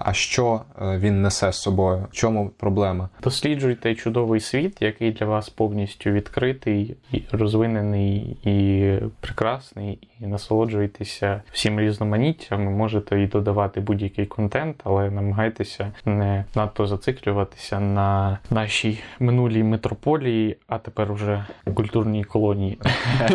а 0.00 0.12
що 0.12 0.60
е, 0.82 0.98
він 0.98 1.22
несе 1.22 1.52
з 1.52 1.56
собою, 1.56 2.06
в 2.10 2.14
чому 2.14 2.48
проблема. 2.48 3.08
Досліджуйте 3.22 3.94
чудовий 3.94 4.40
світ, 4.40 4.82
який 4.82 5.12
для 5.12 5.26
вас 5.26 5.48
повністю 5.48 6.10
відкритий, 6.10 6.96
і 7.12 7.22
розвинений 7.32 8.36
і 8.44 8.94
прекрасний, 9.20 9.98
і 10.20 10.26
насолоджуйтеся 10.26 11.42
всім 11.52 11.80
різноманіттям. 11.80 12.64
Можете 12.64 13.22
і 13.22 13.26
додавати 13.26 13.80
будь-який 13.80 14.26
контент, 14.26 14.76
але 14.84 15.10
намагайтеся 15.10 15.92
не 16.04 16.44
надто 16.54 16.86
зациклюватися 16.86 17.80
на 17.80 18.38
нашій 18.50 18.98
минулій 19.20 19.62
метрополії, 19.62 20.56
а 20.66 20.78
тепер 20.94 21.12
уже 21.12 21.44
культурній 21.74 22.24
колонії. 22.24 22.78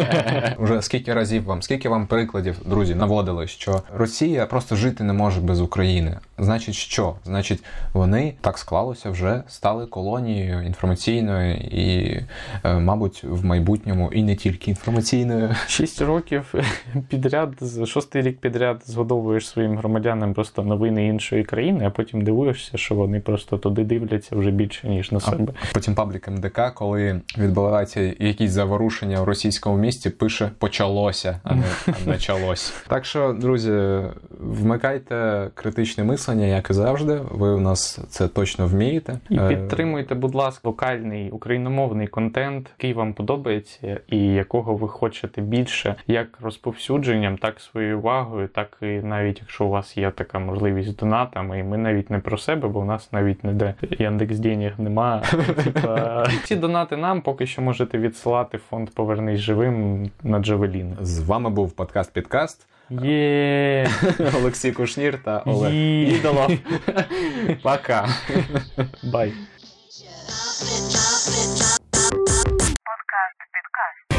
Уже 0.57 0.81
скільки 0.81 1.13
разів 1.13 1.43
вам, 1.43 1.61
скільки 1.61 1.89
вам 1.89 2.07
прикладів, 2.07 2.55
друзі, 2.65 2.95
наводили, 2.95 3.47
що 3.47 3.81
Росія 3.93 4.45
просто 4.45 4.75
жити 4.75 5.03
не 5.03 5.13
може 5.13 5.41
без 5.41 5.61
України. 5.61 6.17
Значить, 6.37 6.75
що? 6.75 7.15
Значить, 7.25 7.63
вони 7.93 8.33
так 8.41 8.57
склалося 8.57 9.09
вже 9.09 9.43
стали 9.47 9.85
колонією 9.85 10.61
інформаційною 10.61 11.55
і, 11.55 12.19
е, 12.63 12.73
мабуть, 12.73 13.23
в 13.23 13.45
майбутньому 13.45 14.11
і 14.13 14.23
не 14.23 14.35
тільки 14.35 14.71
інформаційною. 14.71 15.55
Шість 15.67 16.01
років 16.01 16.53
підряд, 17.09 17.53
шостий 17.85 18.21
рік 18.21 18.37
підряд 18.37 18.81
згодовуєш 18.85 19.47
своїм 19.47 19.77
громадянам 19.77 20.33
просто 20.33 20.63
новини 20.63 21.07
іншої 21.07 21.43
країни, 21.43 21.85
а 21.85 21.89
потім 21.89 22.21
дивуєшся, 22.21 22.77
що 22.77 22.95
вони 22.95 23.19
просто 23.19 23.57
туди 23.57 23.83
дивляться 23.83 24.35
вже 24.35 24.51
більше, 24.51 24.89
ніж 24.89 25.11
на 25.11 25.19
себе. 25.19 25.53
Потім 25.73 25.95
паблік 25.95 26.27
МДК, 26.27 26.61
коли 26.73 27.21
відбуваються 27.47 28.13
якісь 28.19 28.51
заворушення 28.51 29.21
в 29.21 29.23
російському 29.23 29.77
місті, 29.77 30.09
пише 30.09 30.51
почалося, 30.59 31.39
а 31.43 31.55
не 31.55 31.63
а 31.87 32.09
началось. 32.09 32.73
Так 32.87 33.05
що, 33.05 33.35
друзі, 33.39 33.99
вмикайте 34.39 35.47
критичне 35.53 36.03
мислення, 36.03 36.45
як 36.45 36.69
і 36.69 36.73
завжди. 36.73 37.19
Ви 37.31 37.49
у 37.49 37.59
нас 37.59 37.99
це 38.09 38.27
точно 38.27 38.67
вмієте. 38.67 39.19
І 39.29 39.37
Е, 39.37 39.47
підтримуйте, 39.47 40.15
будь 40.15 40.35
ласка, 40.35 40.61
локальний 40.63 41.29
україномовний 41.29 42.07
контент, 42.07 42.69
який 42.77 42.93
вам 42.93 43.13
подобається, 43.13 43.99
і 44.07 44.19
якого 44.19 44.75
ви 44.75 44.87
хочете 44.87 45.41
більше, 45.41 45.95
як 46.07 46.27
розповсюдженням, 46.41 47.37
так 47.37 47.59
своєю 47.59 47.99
увагою, 47.99 48.47
так 48.47 48.77
і 48.81 48.85
навіть 48.85 49.39
якщо 49.41 49.65
у 49.65 49.69
вас 49.69 49.97
є 49.97 50.11
така 50.11 50.39
можливість 50.39 50.89
з 50.89 50.95
донатами, 50.95 51.59
і 51.59 51.63
ми 51.63 51.77
навіть 51.77 52.09
не 52.09 52.19
про 52.19 52.37
себе, 52.37 52.67
бо 52.67 52.79
у 52.79 52.85
нас 52.85 53.13
навіть 53.13 53.43
ніде 53.43 53.73
Яндекс 53.99 54.39
денег 54.39 54.73
немає. 54.77 55.21
Ці 56.43 56.55
донати 56.55 56.97
нам 56.97 57.21
поки 57.21 57.36
що 57.45 57.61
можете 57.61 57.97
відсилати 57.97 58.57
фонд 58.57 58.89
Повернись 58.89 59.39
живим 59.39 60.09
на 60.23 60.39
Джавелін. 60.39 60.97
З 61.01 61.19
вами 61.19 61.49
був 61.49 61.71
подкаст 61.71 62.13
Підкаст. 62.13 62.67
Є 62.89 63.89
Олексій 64.35 64.71
Кушнір 64.71 65.19
та 65.23 65.39
Олег. 65.45 65.73
Ідолов. 65.73 66.51
Пока. 67.63 68.07
бай. 69.03 69.33
Подкаст, 72.85 73.39
підкаст. 73.53 74.16